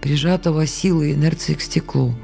прижатого 0.00 0.66
силой 0.66 1.10
и 1.10 1.14
инерцией 1.14 1.58
к 1.58 1.62
стеклу. 1.62 2.14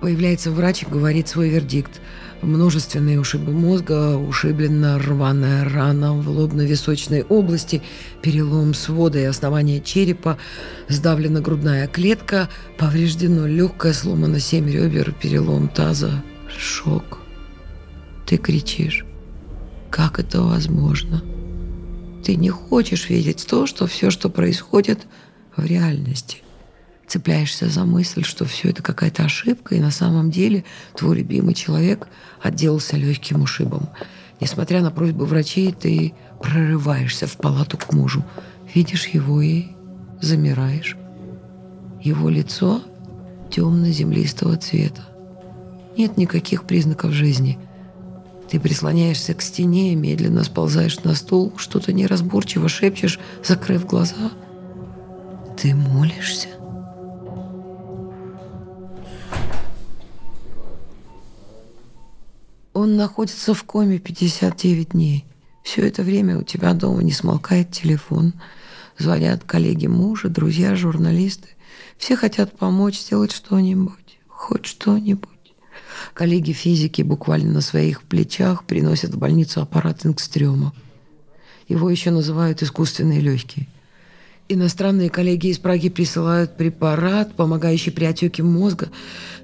Появляется 0.00 0.50
врач 0.50 0.82
и 0.82 0.86
говорит 0.86 1.28
свой 1.28 1.50
вердикт– 1.50 2.00
множественные 2.42 3.20
ушибы 3.20 3.52
мозга, 3.52 4.16
ушиблена 4.16 4.98
рваная 4.98 5.64
рана 5.64 6.14
в 6.14 6.28
лобно-височной 6.28 7.22
области, 7.22 7.82
перелом 8.22 8.74
свода 8.74 9.18
и 9.18 9.24
основания 9.24 9.80
черепа, 9.80 10.38
сдавлена 10.88 11.40
грудная 11.40 11.86
клетка, 11.86 12.48
повреждено 12.76 13.46
легкое, 13.46 13.92
сломано 13.92 14.40
семь 14.40 14.70
ребер, 14.70 15.12
перелом 15.12 15.68
таза, 15.68 16.22
шок. 16.58 17.18
Ты 18.26 18.36
кричишь. 18.36 19.04
Как 19.90 20.18
это 20.18 20.42
возможно? 20.42 21.22
Ты 22.24 22.36
не 22.36 22.50
хочешь 22.50 23.08
видеть 23.08 23.46
то, 23.48 23.66
что 23.66 23.86
все, 23.86 24.10
что 24.10 24.28
происходит 24.28 25.00
в 25.56 25.64
реальности 25.64 26.42
цепляешься 27.08 27.68
за 27.68 27.84
мысль, 27.84 28.22
что 28.22 28.44
все 28.44 28.68
это 28.68 28.82
какая-то 28.82 29.24
ошибка, 29.24 29.74
и 29.74 29.80
на 29.80 29.90
самом 29.90 30.30
деле 30.30 30.64
твой 30.94 31.16
любимый 31.16 31.54
человек 31.54 32.06
отделался 32.40 32.96
легким 32.96 33.42
ушибом. 33.42 33.88
Несмотря 34.40 34.82
на 34.82 34.90
просьбы 34.90 35.26
врачей, 35.26 35.72
ты 35.72 36.14
прорываешься 36.40 37.26
в 37.26 37.36
палату 37.36 37.76
к 37.76 37.92
мужу, 37.92 38.24
видишь 38.72 39.08
его 39.08 39.40
и 39.40 39.66
замираешь. 40.20 40.96
Его 42.00 42.28
лицо 42.28 42.82
темно-землистого 43.50 44.56
цвета. 44.56 45.02
Нет 45.96 46.16
никаких 46.16 46.64
признаков 46.64 47.12
жизни. 47.12 47.58
Ты 48.48 48.60
прислоняешься 48.60 49.34
к 49.34 49.42
стене, 49.42 49.94
медленно 49.94 50.44
сползаешь 50.44 51.02
на 51.02 51.14
стул, 51.14 51.52
что-то 51.56 51.92
неразборчиво 51.92 52.68
шепчешь, 52.68 53.18
закрыв 53.44 53.84
глаза. 53.86 54.30
Ты 55.60 55.74
молишься. 55.74 56.48
Он 62.78 62.94
находится 62.94 63.54
в 63.54 63.64
коме 63.64 63.98
59 63.98 64.90
дней. 64.90 65.24
Все 65.64 65.84
это 65.84 66.04
время 66.04 66.38
у 66.38 66.44
тебя 66.44 66.74
дома 66.74 67.02
не 67.02 67.10
смолкает 67.10 67.72
телефон. 67.72 68.34
Звонят 68.96 69.42
коллеги 69.42 69.88
мужа, 69.88 70.28
друзья, 70.28 70.76
журналисты. 70.76 71.48
Все 71.96 72.14
хотят 72.14 72.56
помочь 72.56 73.00
сделать 73.00 73.32
что-нибудь, 73.32 74.20
хоть 74.28 74.66
что-нибудь. 74.66 75.28
Коллеги 76.14 76.52
физики 76.52 77.02
буквально 77.02 77.54
на 77.54 77.62
своих 77.62 78.04
плечах 78.04 78.62
приносят 78.62 79.10
в 79.10 79.18
больницу 79.18 79.60
аппарат 79.60 80.06
Ингстрёма. 80.06 80.72
Его 81.66 81.90
еще 81.90 82.12
называют 82.12 82.62
искусственные 82.62 83.18
легкие. 83.18 83.66
Иностранные 84.50 85.10
коллеги 85.10 85.48
из 85.48 85.58
Праги 85.58 85.90
присылают 85.90 86.56
препарат, 86.56 87.34
помогающий 87.34 87.92
при 87.92 88.06
отеке 88.06 88.42
мозга. 88.42 88.88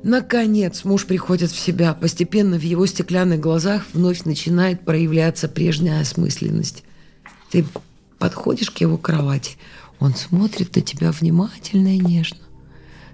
Наконец 0.02 0.82
муж 0.84 1.04
приходит 1.04 1.50
в 1.50 1.60
себя. 1.60 1.92
Постепенно 1.92 2.58
в 2.58 2.62
его 2.62 2.86
стеклянных 2.86 3.38
глазах 3.38 3.84
вновь 3.92 4.24
начинает 4.24 4.82
проявляться 4.82 5.46
прежняя 5.46 6.00
осмысленность. 6.00 6.84
Ты 7.50 7.66
подходишь 8.18 8.70
к 8.70 8.78
его 8.78 8.96
кровати. 8.96 9.56
Он 10.00 10.14
смотрит 10.14 10.74
на 10.74 10.80
тебя 10.80 11.12
внимательно 11.12 11.96
и 11.96 11.98
нежно. 11.98 12.38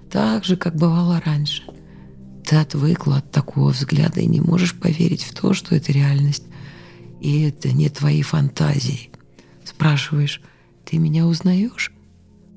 Так 0.09 0.45
же, 0.45 0.55
как 0.55 0.75
бывало 0.75 1.21
раньше. 1.25 1.63
Ты 2.45 2.55
отвыкла 2.55 3.17
от 3.17 3.31
такого 3.31 3.71
взгляда 3.71 4.21
и 4.21 4.27
не 4.27 4.39
можешь 4.39 4.75
поверить 4.75 5.23
в 5.23 5.33
то, 5.33 5.53
что 5.53 5.75
это 5.75 5.91
реальность. 5.91 6.43
И 7.19 7.43
это 7.43 7.73
не 7.73 7.89
твои 7.89 8.21
фантазии. 8.21 9.09
Спрашиваешь, 9.65 10.41
ты 10.85 10.97
меня 10.97 11.25
узнаешь? 11.25 11.91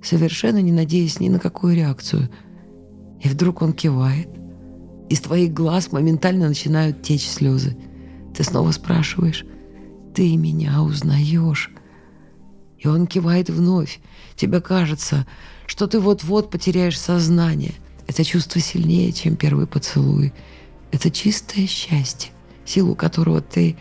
Совершенно 0.03 0.61
не 0.61 0.73
надеясь 0.73 1.21
ни 1.21 1.29
на 1.29 1.39
какую 1.39 1.77
реакцию. 1.77 2.29
И 3.23 3.29
вдруг 3.29 3.63
он 3.63 3.73
кивает. 3.73 4.29
Из 5.09 5.21
твоих 5.21 5.53
глаз 5.53 5.93
моментально 5.93 6.49
начинают 6.49 7.03
течь 7.03 7.27
слезы. 7.29 7.77
Ты 8.35 8.43
снова 8.43 8.71
спрашиваешь, 8.73 9.45
ты 10.15 10.37
меня 10.37 10.83
узнаешь? 10.83 11.71
И 12.79 12.87
он 12.87 13.07
кивает 13.07 13.49
вновь. 13.49 14.01
Тебе 14.37 14.61
кажется, 14.61 15.27
что 15.67 15.87
ты 15.87 16.01
вот-вот 16.01 16.51
потеряешь 16.51 16.99
сознание. 16.99 17.75
Это 18.07 18.25
чувство 18.25 18.61
сильнее, 18.61 19.13
чем 19.13 19.37
первый 19.37 19.67
поцелуй. 19.67 20.33
Это 20.93 21.11
чистое 21.11 21.67
счастье, 21.67 22.31
силу 22.65 22.95
которого 22.95 23.41
ты 23.41 23.77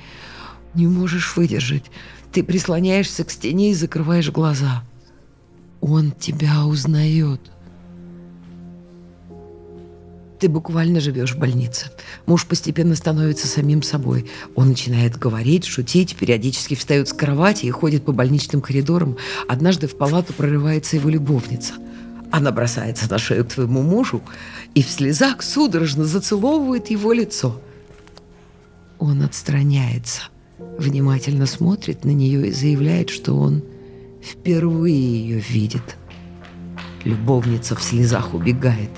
не 0.73 0.87
можешь 0.87 1.35
выдержать. 1.35 1.85
Ты 2.33 2.43
прислоняешься 2.43 3.23
к 3.23 3.29
стене 3.29 3.71
и 3.71 3.75
закрываешь 3.75 4.31
глаза. 4.31 4.83
Он 5.81 6.11
тебя 6.11 6.65
узнает. 6.65 7.39
Ты 10.39 10.49
буквально 10.49 10.99
живешь 10.99 11.35
в 11.35 11.37
больнице. 11.37 11.91
Муж 12.25 12.47
постепенно 12.47 12.95
становится 12.95 13.45
самим 13.45 13.83
собой. 13.83 14.31
Он 14.55 14.69
начинает 14.69 15.15
говорить, 15.15 15.65
шутить, 15.65 16.15
периодически 16.15 16.73
встает 16.73 17.07
с 17.07 17.13
кровати 17.13 17.67
и 17.67 17.71
ходит 17.71 18.03
по 18.03 18.13
больничным 18.13 18.61
коридорам. 18.61 19.15
Однажды 19.47 19.87
в 19.87 19.95
палату 19.95 20.33
прорывается 20.33 20.95
его 20.95 21.09
любовница. 21.09 21.75
Она 22.31 22.51
бросается 22.51 23.07
на 23.11 23.19
шею 23.19 23.45
к 23.45 23.53
твоему 23.53 23.83
мужу 23.83 24.23
и 24.73 24.81
в 24.81 24.89
слезах 24.89 25.43
судорожно 25.43 26.03
зацеловывает 26.03 26.89
его 26.89 27.13
лицо. 27.13 27.61
Он 28.97 29.21
отстраняется 29.21 30.23
внимательно 30.77 31.45
смотрит 31.45 32.03
на 32.05 32.11
нее 32.11 32.47
и 32.47 32.51
заявляет, 32.51 33.09
что 33.09 33.35
он 33.35 33.63
впервые 34.21 34.95
ее 34.95 35.39
видит. 35.39 35.97
Любовница 37.03 37.75
в 37.75 37.83
слезах 37.83 38.33
убегает. 38.33 38.91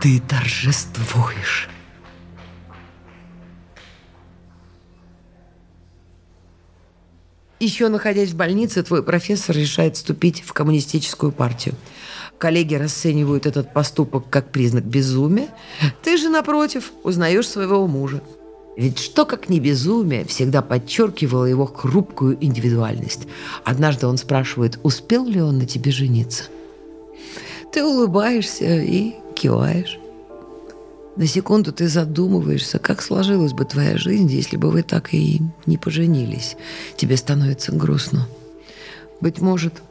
Ты 0.00 0.20
торжествуешь. 0.20 1.68
Еще 7.60 7.88
находясь 7.88 8.30
в 8.30 8.36
больнице, 8.36 8.84
твой 8.84 9.02
профессор 9.02 9.56
решает 9.56 9.96
вступить 9.96 10.42
в 10.42 10.52
коммунистическую 10.52 11.32
партию. 11.32 11.74
Коллеги 12.38 12.76
расценивают 12.76 13.46
этот 13.46 13.72
поступок 13.72 14.30
как 14.30 14.52
признак 14.52 14.84
безумия. 14.84 15.48
Ты 16.02 16.16
же, 16.16 16.28
напротив, 16.28 16.92
узнаешь 17.02 17.48
своего 17.48 17.84
мужа. 17.88 18.22
Ведь 18.78 19.00
что 19.00 19.26
как 19.26 19.48
не 19.48 19.58
безумие 19.58 20.24
всегда 20.24 20.62
подчеркивало 20.62 21.46
его 21.46 21.66
хрупкую 21.66 22.38
индивидуальность. 22.40 23.26
Однажды 23.64 24.06
он 24.06 24.18
спрашивает, 24.18 24.78
успел 24.84 25.26
ли 25.26 25.42
он 25.42 25.58
на 25.58 25.66
тебе 25.66 25.90
жениться. 25.90 26.44
Ты 27.72 27.84
улыбаешься 27.84 28.80
и 28.80 29.14
киваешь. 29.34 29.98
На 31.16 31.26
секунду 31.26 31.72
ты 31.72 31.88
задумываешься, 31.88 32.78
как 32.78 33.02
сложилась 33.02 33.52
бы 33.52 33.64
твоя 33.64 33.98
жизнь, 33.98 34.30
если 34.30 34.56
бы 34.56 34.70
вы 34.70 34.84
так 34.84 35.12
и 35.12 35.42
не 35.66 35.76
поженились. 35.76 36.56
Тебе 36.96 37.16
становится 37.16 37.72
грустно. 37.72 38.28
Быть 39.20 39.40
может, 39.40 39.82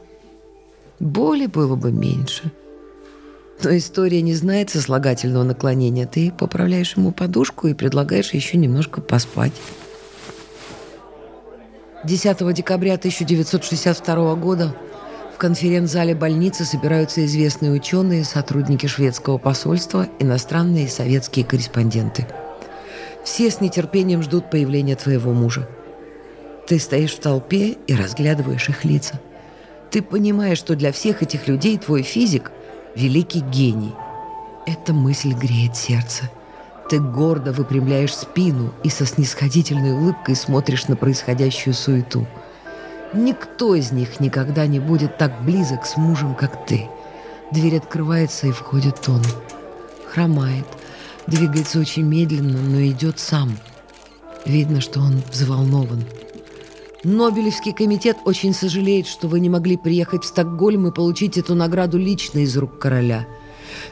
боли 0.98 1.44
было 1.44 1.76
бы 1.76 1.92
меньше– 1.92 2.50
но 3.62 3.76
история 3.76 4.22
не 4.22 4.34
знает 4.34 4.70
сослагательного 4.70 5.42
наклонения. 5.42 6.06
Ты 6.06 6.30
поправляешь 6.30 6.96
ему 6.96 7.12
подушку 7.12 7.68
и 7.68 7.74
предлагаешь 7.74 8.32
еще 8.32 8.56
немножко 8.56 9.00
поспать. 9.00 9.52
10 12.04 12.54
декабря 12.54 12.94
1962 12.94 14.34
года 14.36 14.74
в 15.34 15.38
конференц-зале 15.38 16.14
больницы 16.14 16.64
собираются 16.64 17.24
известные 17.24 17.72
ученые, 17.72 18.24
сотрудники 18.24 18.86
шведского 18.86 19.38
посольства, 19.38 20.08
иностранные 20.18 20.84
и 20.84 20.88
советские 20.88 21.44
корреспонденты. 21.44 22.26
Все 23.24 23.50
с 23.50 23.60
нетерпением 23.60 24.22
ждут 24.22 24.50
появления 24.50 24.96
твоего 24.96 25.32
мужа. 25.32 25.68
Ты 26.66 26.78
стоишь 26.78 27.14
в 27.14 27.20
толпе 27.20 27.76
и 27.86 27.94
разглядываешь 27.94 28.68
их 28.68 28.84
лица. 28.84 29.20
Ты 29.90 30.02
понимаешь, 30.02 30.58
что 30.58 30.76
для 30.76 30.92
всех 30.92 31.22
этих 31.22 31.48
людей 31.48 31.78
твой 31.78 32.02
физик 32.02 32.52
великий 32.94 33.40
гений. 33.40 33.94
Эта 34.66 34.92
мысль 34.92 35.32
греет 35.32 35.76
сердце. 35.76 36.30
Ты 36.88 37.00
гордо 37.00 37.52
выпрямляешь 37.52 38.14
спину 38.14 38.72
и 38.82 38.88
со 38.88 39.04
снисходительной 39.04 39.92
улыбкой 39.92 40.36
смотришь 40.36 40.88
на 40.88 40.96
происходящую 40.96 41.74
суету. 41.74 42.26
Никто 43.12 43.74
из 43.74 43.92
них 43.92 44.20
никогда 44.20 44.66
не 44.66 44.80
будет 44.80 45.18
так 45.18 45.42
близок 45.42 45.86
с 45.86 45.96
мужем, 45.96 46.34
как 46.34 46.66
ты. 46.66 46.88
Дверь 47.50 47.78
открывается 47.78 48.46
и 48.46 48.52
входит 48.52 49.08
он. 49.08 49.22
Хромает, 50.10 50.66
двигается 51.26 51.78
очень 51.78 52.04
медленно, 52.04 52.58
но 52.58 52.80
идет 52.82 53.18
сам. 53.18 53.56
Видно, 54.44 54.80
что 54.80 55.00
он 55.00 55.22
взволнован. 55.30 56.04
Нобелевский 57.04 57.72
комитет 57.72 58.18
очень 58.24 58.52
сожалеет, 58.52 59.06
что 59.06 59.28
вы 59.28 59.38
не 59.40 59.48
могли 59.48 59.76
приехать 59.76 60.24
в 60.24 60.26
Стокгольм 60.26 60.88
и 60.88 60.92
получить 60.92 61.38
эту 61.38 61.54
награду 61.54 61.96
лично 61.96 62.40
из 62.40 62.56
рук 62.56 62.78
короля. 62.78 63.26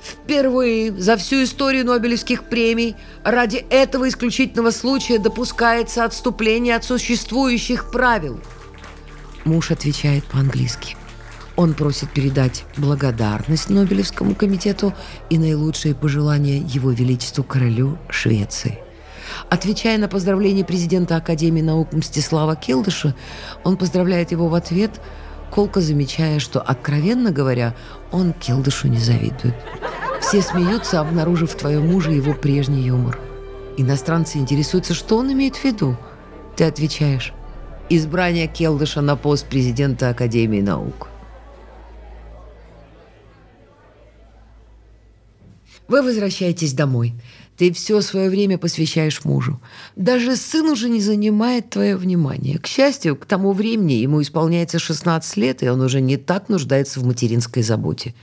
Впервые 0.03 0.93
за 0.93 1.17
всю 1.17 1.45
историю 1.45 1.87
Нобелевских 1.87 2.45
премий 2.45 2.97
ради 3.23 3.65
этого 3.71 4.09
исключительного 4.09 4.71
случая 4.71 5.19
допускается 5.19 6.05
отступление 6.05 6.75
от 6.75 6.85
существующих 6.85 7.91
правил. 7.91 8.41
Муж 9.45 9.71
отвечает 9.71 10.25
по-английски. 10.25 10.97
Он 11.55 11.75
просит 11.75 12.11
передать 12.11 12.65
благодарность 12.77 13.71
Нобелевскому 13.71 14.35
комитету 14.35 14.93
и 15.31 15.39
наилучшие 15.39 15.95
пожелания 15.95 16.59
Его 16.59 16.91
Величеству 16.91 17.45
Королю 17.45 17.99
Швеции. 18.11 18.86
Отвечая 19.49 19.99
на 19.99 20.09
поздравление 20.09 20.65
президента 20.65 21.17
Академии 21.17 21.63
наук 21.63 21.93
Мстислава 21.93 22.57
Келдыша, 22.57 23.15
он 23.65 23.77
поздравляет 23.77 24.33
его 24.33 24.49
в 24.49 24.55
ответ, 24.55 25.01
колко 25.51 25.81
замечая, 25.81 26.39
что, 26.39 26.61
откровенно 26.61 27.31
говоря, 27.31 27.75
он 28.13 28.33
Келдышу 28.33 28.89
не 28.89 28.99
завидует. 28.99 29.55
Все 30.21 30.43
смеются, 30.43 31.01
обнаружив 31.01 31.53
в 31.53 31.57
твоем 31.57 31.91
муже 31.93 32.13
его 32.13 32.35
прежний 32.35 32.83
юмор. 32.83 33.19
Иностранцы 33.77 34.39
интересуются, 34.39 34.95
что 34.95 35.19
он 35.19 35.33
имеет 35.33 35.57
в 35.57 35.65
виду. 35.65 35.97
Ты 36.57 36.65
отвечаешь 36.65 37.33
«Избрание 37.89 38.47
Келдыша 38.47 39.03
на 39.03 39.17
пост 39.17 39.47
президента 39.47 40.09
Академии 40.09 40.61
наук». 40.61 41.09
Вы 45.89 46.03
возвращаетесь 46.03 46.73
домой. 46.73 47.15
Ты 47.57 47.73
все 47.73 48.03
свое 48.03 48.29
время 48.29 48.59
посвящаешь 48.59 49.25
мужу. 49.25 49.61
Даже 49.97 50.37
сын 50.37 50.67
уже 50.67 50.91
не 50.91 51.01
занимает 51.01 51.71
твое 51.71 51.97
внимание. 51.97 52.59
К 52.59 52.67
счастью, 52.67 53.17
к 53.17 53.25
тому 53.25 53.53
времени 53.53 53.95
ему 53.95 54.21
исполняется 54.21 54.79
16 54.79 55.37
лет, 55.39 55.63
и 55.63 55.69
он 55.69 55.81
уже 55.81 56.01
не 56.03 56.19
так 56.19 56.51
нуждается 56.51 57.01
в 57.01 57.07
материнской 57.07 57.63
заботе. 57.63 58.15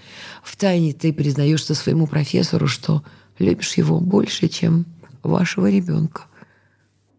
Втайне 0.44 0.94
ты 0.94 1.12
признаешься 1.12 1.74
своему 1.74 2.06
профессору, 2.06 2.68
что 2.68 3.04
любишь 3.40 3.74
его 3.74 4.00
больше, 4.00 4.48
чем 4.50 4.86
вашего 5.24 5.70
ребенка. 5.70 6.26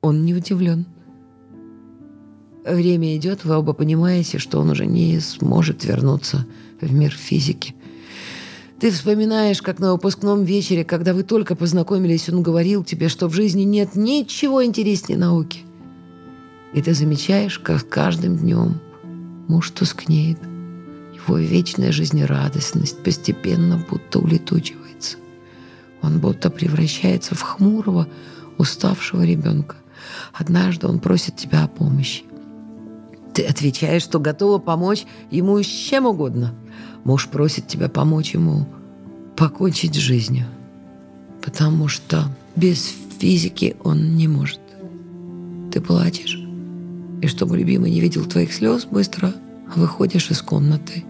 Он 0.00 0.24
не 0.24 0.34
удивлен. 0.34 0.86
Время 2.64 3.16
идет, 3.16 3.44
вы 3.44 3.56
оба 3.56 3.72
понимаете, 3.72 4.38
что 4.38 4.60
он 4.60 4.70
уже 4.70 4.86
не 4.86 5.18
сможет 5.18 5.84
вернуться 5.84 6.46
в 6.80 6.92
мир 6.92 7.10
физики– 7.10 7.74
ты 8.84 8.90
вспоминаешь, 8.90 9.62
как 9.62 9.78
на 9.78 9.92
выпускном 9.92 10.44
вечере, 10.44 10.84
когда 10.84 11.14
вы 11.14 11.22
только 11.22 11.56
познакомились, 11.56 12.28
он 12.28 12.42
говорил 12.42 12.84
тебе, 12.84 13.08
что 13.08 13.28
в 13.28 13.32
жизни 13.32 13.62
нет 13.62 13.96
ничего 13.96 14.62
интереснее 14.62 15.18
науки. 15.18 15.60
И 16.74 16.82
ты 16.82 16.92
замечаешь, 16.92 17.58
как 17.58 17.88
каждым 17.88 18.36
днем 18.36 18.82
муж 19.48 19.70
тускнеет. 19.70 20.38
Его 21.14 21.38
вечная 21.38 21.92
жизнерадостность 21.92 23.02
постепенно 23.02 23.82
будто 23.88 24.18
улетучивается. 24.18 25.16
Он 26.02 26.18
будто 26.18 26.50
превращается 26.50 27.34
в 27.34 27.40
хмурого, 27.40 28.06
уставшего 28.58 29.24
ребенка. 29.24 29.76
Однажды 30.34 30.88
он 30.88 31.00
просит 31.00 31.36
тебя 31.36 31.64
о 31.64 31.68
помощи. 31.68 32.24
Ты 33.32 33.46
отвечаешь, 33.46 34.02
что 34.02 34.20
готова 34.20 34.58
помочь 34.58 35.06
ему 35.30 35.58
с 35.62 35.66
чем 35.66 36.04
угодно. 36.04 36.54
Муж 37.04 37.28
просит 37.28 37.68
тебя 37.68 37.88
помочь 37.88 38.32
ему 38.34 38.66
покончить 39.36 39.94
с 39.94 39.98
жизнью, 39.98 40.46
потому 41.42 41.88
что 41.88 42.24
без 42.56 42.94
физики 43.18 43.76
он 43.84 44.16
не 44.16 44.26
может. 44.26 44.60
Ты 45.70 45.80
плачешь, 45.80 46.38
и 47.20 47.26
чтобы 47.26 47.58
любимый 47.58 47.90
не 47.90 48.00
видел 48.00 48.24
твоих 48.24 48.52
слез, 48.52 48.86
быстро 48.86 49.34
выходишь 49.76 50.30
из 50.30 50.40
комнаты. 50.40 51.04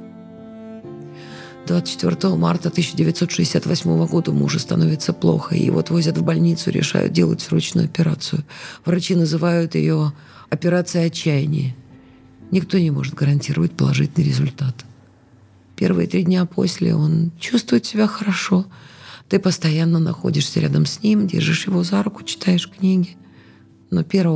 24 1.67 2.35
марта 2.35 2.69
1968 2.69 4.07
года 4.07 4.33
мужу 4.33 4.59
становится 4.59 5.13
плохо, 5.13 5.55
и 5.55 5.65
его 5.65 5.79
отвозят 5.79 6.19
в 6.19 6.23
больницу, 6.23 6.71
решают 6.71 7.13
делать 7.13 7.41
срочную 7.41 7.87
операцию. 7.87 8.45
Врачи 8.85 9.15
называют 9.15 9.75
ее 9.75 10.13
операцией 10.51 11.07
отчаяния. 11.07 11.75
Никто 12.51 12.79
не 12.79 12.91
может 12.91 13.15
гарантировать 13.15 13.73
положительный 13.73 14.27
результат. 14.27 14.85
Первые 15.77 16.09
три 16.09 16.23
дня 16.23 16.47
после 16.47 16.95
он 16.95 17.33
чувствует 17.39 17.85
себя 17.85 18.07
хорошо. 18.07 18.67
Ты 19.29 19.39
постоянно 19.39 19.99
находишься 19.99 20.61
рядом 20.61 20.87
с 20.87 21.03
ним, 21.03 21.27
держишь 21.27 21.67
его 21.67 21.83
за 21.83 22.03
руку, 22.03 22.23
читаешь 22.23 22.71
книги. 22.71 23.17
Но 23.91 24.01
1 24.01 24.27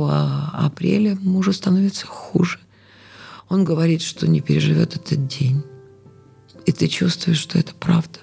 апреля 0.53 1.15
мужу 1.21 1.53
становится 1.53 2.07
хуже. 2.07 2.59
Он 3.47 3.63
говорит, 3.63 4.01
что 4.01 4.27
не 4.27 4.41
переживет 4.41 4.95
этот 4.95 5.27
день. 5.27 5.63
И 6.65 6.71
ты 6.71 6.87
чувствуешь, 6.87 7.39
что 7.39 7.57
это 7.57 7.73
правда. 7.73 8.19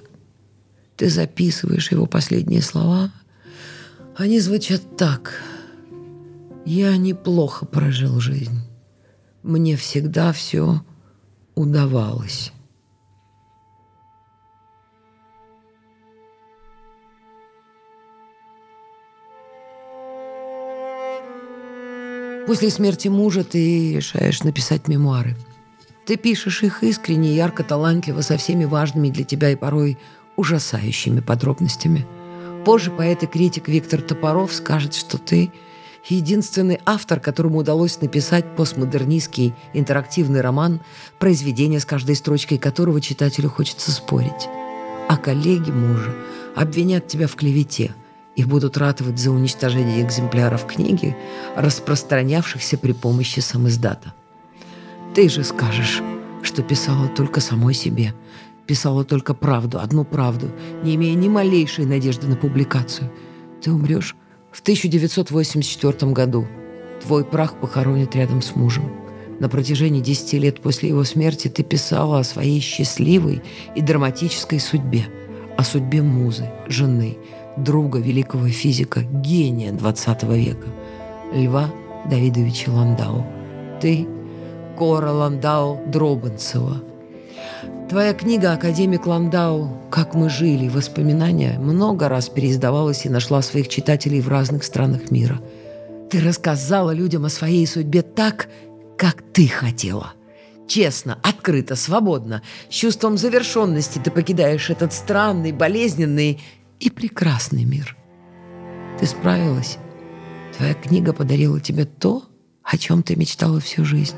Ты 0.97 1.11
записываешь 1.11 1.91
его 1.91 2.07
последние 2.07 2.63
слова. 2.63 3.13
Они 4.17 4.41
звучат 4.41 4.97
так. 4.97 5.43
«Я 6.65 6.97
неплохо 6.97 7.65
прожил 7.65 8.19
жизнь. 8.19 8.61
Мне 9.45 9.77
всегда 9.77 10.33
все 10.33 10.83
удавалось». 11.55 12.53
После 22.47 22.71
смерти 22.71 23.09
мужа 23.09 23.43
ты 23.43 23.97
решаешь 23.97 24.45
написать 24.45 24.87
мемуары. 24.87 25.37
Ты 26.05 26.17
пишешь 26.17 26.63
их 26.63 26.85
искренне, 26.85 27.35
ярко, 27.35 27.65
талантливо, 27.65 28.21
со 28.21 28.37
всеми 28.37 28.65
важными 28.65 29.11
для 29.11 29.25
тебя 29.25 29.51
и 29.51 29.57
порой 29.57 29.99
ужасающими 30.37 31.19
подробностями. 31.19 32.07
Позже 32.65 32.93
поэт 32.93 33.25
и 33.25 33.27
критик 33.27 33.67
Виктор 33.67 34.01
Топоров 34.01 34.53
скажет, 34.53 34.95
что 34.95 35.19
ты 35.19 35.51
единственный 36.09 36.79
автор, 36.87 37.19
которому 37.19 37.59
удалось 37.59 38.01
написать 38.01 38.55
постмодернистский 38.55 39.53
интерактивный 39.73 40.41
роман, 40.41 40.81
произведение, 41.19 41.81
с 41.81 41.85
каждой 41.85 42.15
строчкой 42.15 42.59
которого 42.59 43.01
читателю 43.01 43.51
хочется 43.51 43.91
спорить. 43.91 44.49
А 45.09 45.17
коллеги 45.17 45.73
мужа 45.73 46.15
обвинят 46.55 47.09
тебя 47.09 47.27
в 47.27 47.35
клевете– 47.35 47.93
и 48.37 48.45
будут 48.45 48.77
ратовать 48.77 49.19
за 49.19 49.31
уничтожение 49.31 50.03
экземпляров 50.03 50.67
книги, 50.67 51.17
распространявшихся 51.57 52.79
при 52.79 52.93
помощи 52.93 53.41
самиздата. 53.41 54.15
Ты 55.15 55.29
же 55.31 55.43
скажешь, 55.43 56.03
что 56.43 56.63
писала 56.63 57.09
только 57.09 57.41
самой 57.41 57.73
себе, 57.73 58.15
писала 58.67 59.05
только 59.05 59.33
правду, 59.33 59.81
одну 59.81 60.05
правду, 60.05 60.51
не 60.83 60.95
имея 60.95 61.15
ни 61.15 61.29
малейшей 61.29 61.87
надежды 61.87 62.27
на 62.27 62.37
публикацию. 62.37 63.11
Ты 63.63 63.73
умрешь 63.73 64.15
в 64.53 64.61
1984 64.61 66.13
году. 66.13 66.47
Твой 67.03 67.25
прах 67.25 67.59
похоронят 67.59 68.15
рядом 68.15 68.43
с 68.43 68.55
мужем. 68.55 68.93
На 69.39 69.49
протяжении 69.49 70.01
десяти 70.01 70.39
лет 70.39 70.61
после 70.61 70.91
его 70.91 71.05
смерти 71.05 71.49
ты 71.49 71.63
писала 71.63 72.21
о 72.21 72.25
своей 72.25 72.61
счастливой 72.61 73.43
и 73.75 73.83
драматической 73.83 74.61
судьбе, 74.61 75.07
о 75.57 75.63
судьбе 75.63 76.03
музы, 76.03 76.51
жены, 76.69 77.19
друга 77.57 77.99
великого 77.99 78.49
физика, 78.49 79.03
гения 79.03 79.73
XX 79.73 80.37
века, 80.37 80.69
Льва 81.33 81.71
Давидовича 82.09 82.71
Ландау. 82.71 83.27
Ты– 83.81 84.07
Кора 84.77 85.11
Ландау 85.11 85.81
Дробанцева. 85.87 86.83
Твоя 87.89 88.13
книга 88.13 88.53
«Академик 88.53 89.07
Ландау. 89.07 89.71
Как 89.91 90.15
мы 90.15 90.29
жили. 90.29 90.69
Воспоминания» 90.69 91.59
много 91.59 92.09
раз 92.09 92.29
переиздавалась 92.29 93.07
и 93.07 93.09
нашла 93.09 93.41
своих 93.41 93.69
читателей 93.69 94.21
в 94.21 94.29
разных 94.29 94.65
странах 94.65 95.11
мира. 95.11 95.41
Ты 96.11 96.21
рассказала 96.21 96.91
людям 96.91 97.25
о 97.25 97.31
своей 97.31 97.67
судьбе 97.67 98.03
так, 98.03 98.49
как 98.99 99.23
ты 99.33 99.49
хотела. 99.49 100.13
Честно, 100.69 101.19
открыто, 101.23 101.77
свободно, 101.77 102.43
с 102.69 102.75
чувством 102.75 103.17
завершенности 103.17 104.01
ты 104.03 104.11
покидаешь 104.11 104.69
этот 104.69 104.93
странный, 104.93 105.53
болезненный 105.53 106.43
и 106.81 106.91
прекрасный 106.91 107.65
мир. 107.65 107.97
Ты 108.99 109.07
справилась. 109.07 109.79
Твоя 110.57 110.75
книга 110.75 111.13
подарила 111.13 111.61
тебе 111.61 111.85
то, 111.85 112.25
о 112.63 112.79
чем 112.79 113.03
ты 113.03 113.17
мечтала 113.17 113.61
всю 113.61 113.85
жизнь. 113.85 114.17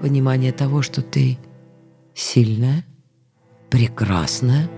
Понимание 0.00 0.52
того, 0.52 0.82
что 0.82 1.02
ты 1.02 1.38
сильная, 2.14 2.84
прекрасная, 3.70 4.70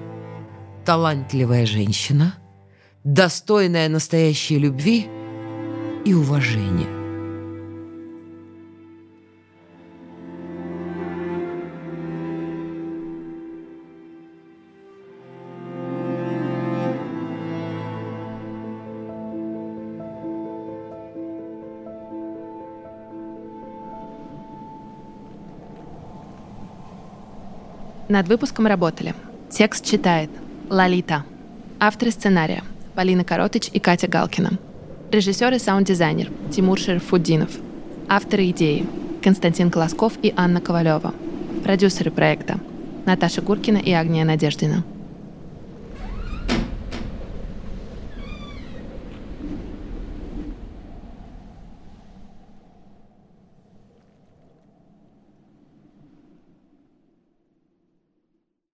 талантливая 0.84 1.66
женщина, 1.66 2.34
достойная 3.04 3.88
настоящей 3.88 4.58
любви 4.58 5.06
и 6.04 6.14
уважения. 6.14 6.99
Над 28.10 28.26
выпуском 28.26 28.66
работали. 28.66 29.14
Текст 29.50 29.86
читает 29.86 30.30
Лолита. 30.68 31.24
Авторы 31.78 32.10
сценария 32.10 32.64
Полина 32.96 33.22
Коротыч 33.22 33.70
и 33.72 33.78
Катя 33.78 34.08
Галкина. 34.08 34.58
Режиссер 35.12 35.54
и 35.54 35.60
саунд-дизайнер 35.60 36.28
Тимур 36.50 36.76
Шерфуддинов. 36.80 37.50
Авторы 38.08 38.50
идеи 38.50 38.84
Константин 39.22 39.70
Колосков 39.70 40.14
и 40.22 40.34
Анна 40.36 40.60
Ковалева. 40.60 41.14
Продюсеры 41.62 42.10
проекта 42.10 42.58
Наташа 43.06 43.42
Гуркина 43.42 43.76
и 43.76 43.92
Агния 43.92 44.24
Надеждина. 44.24 44.82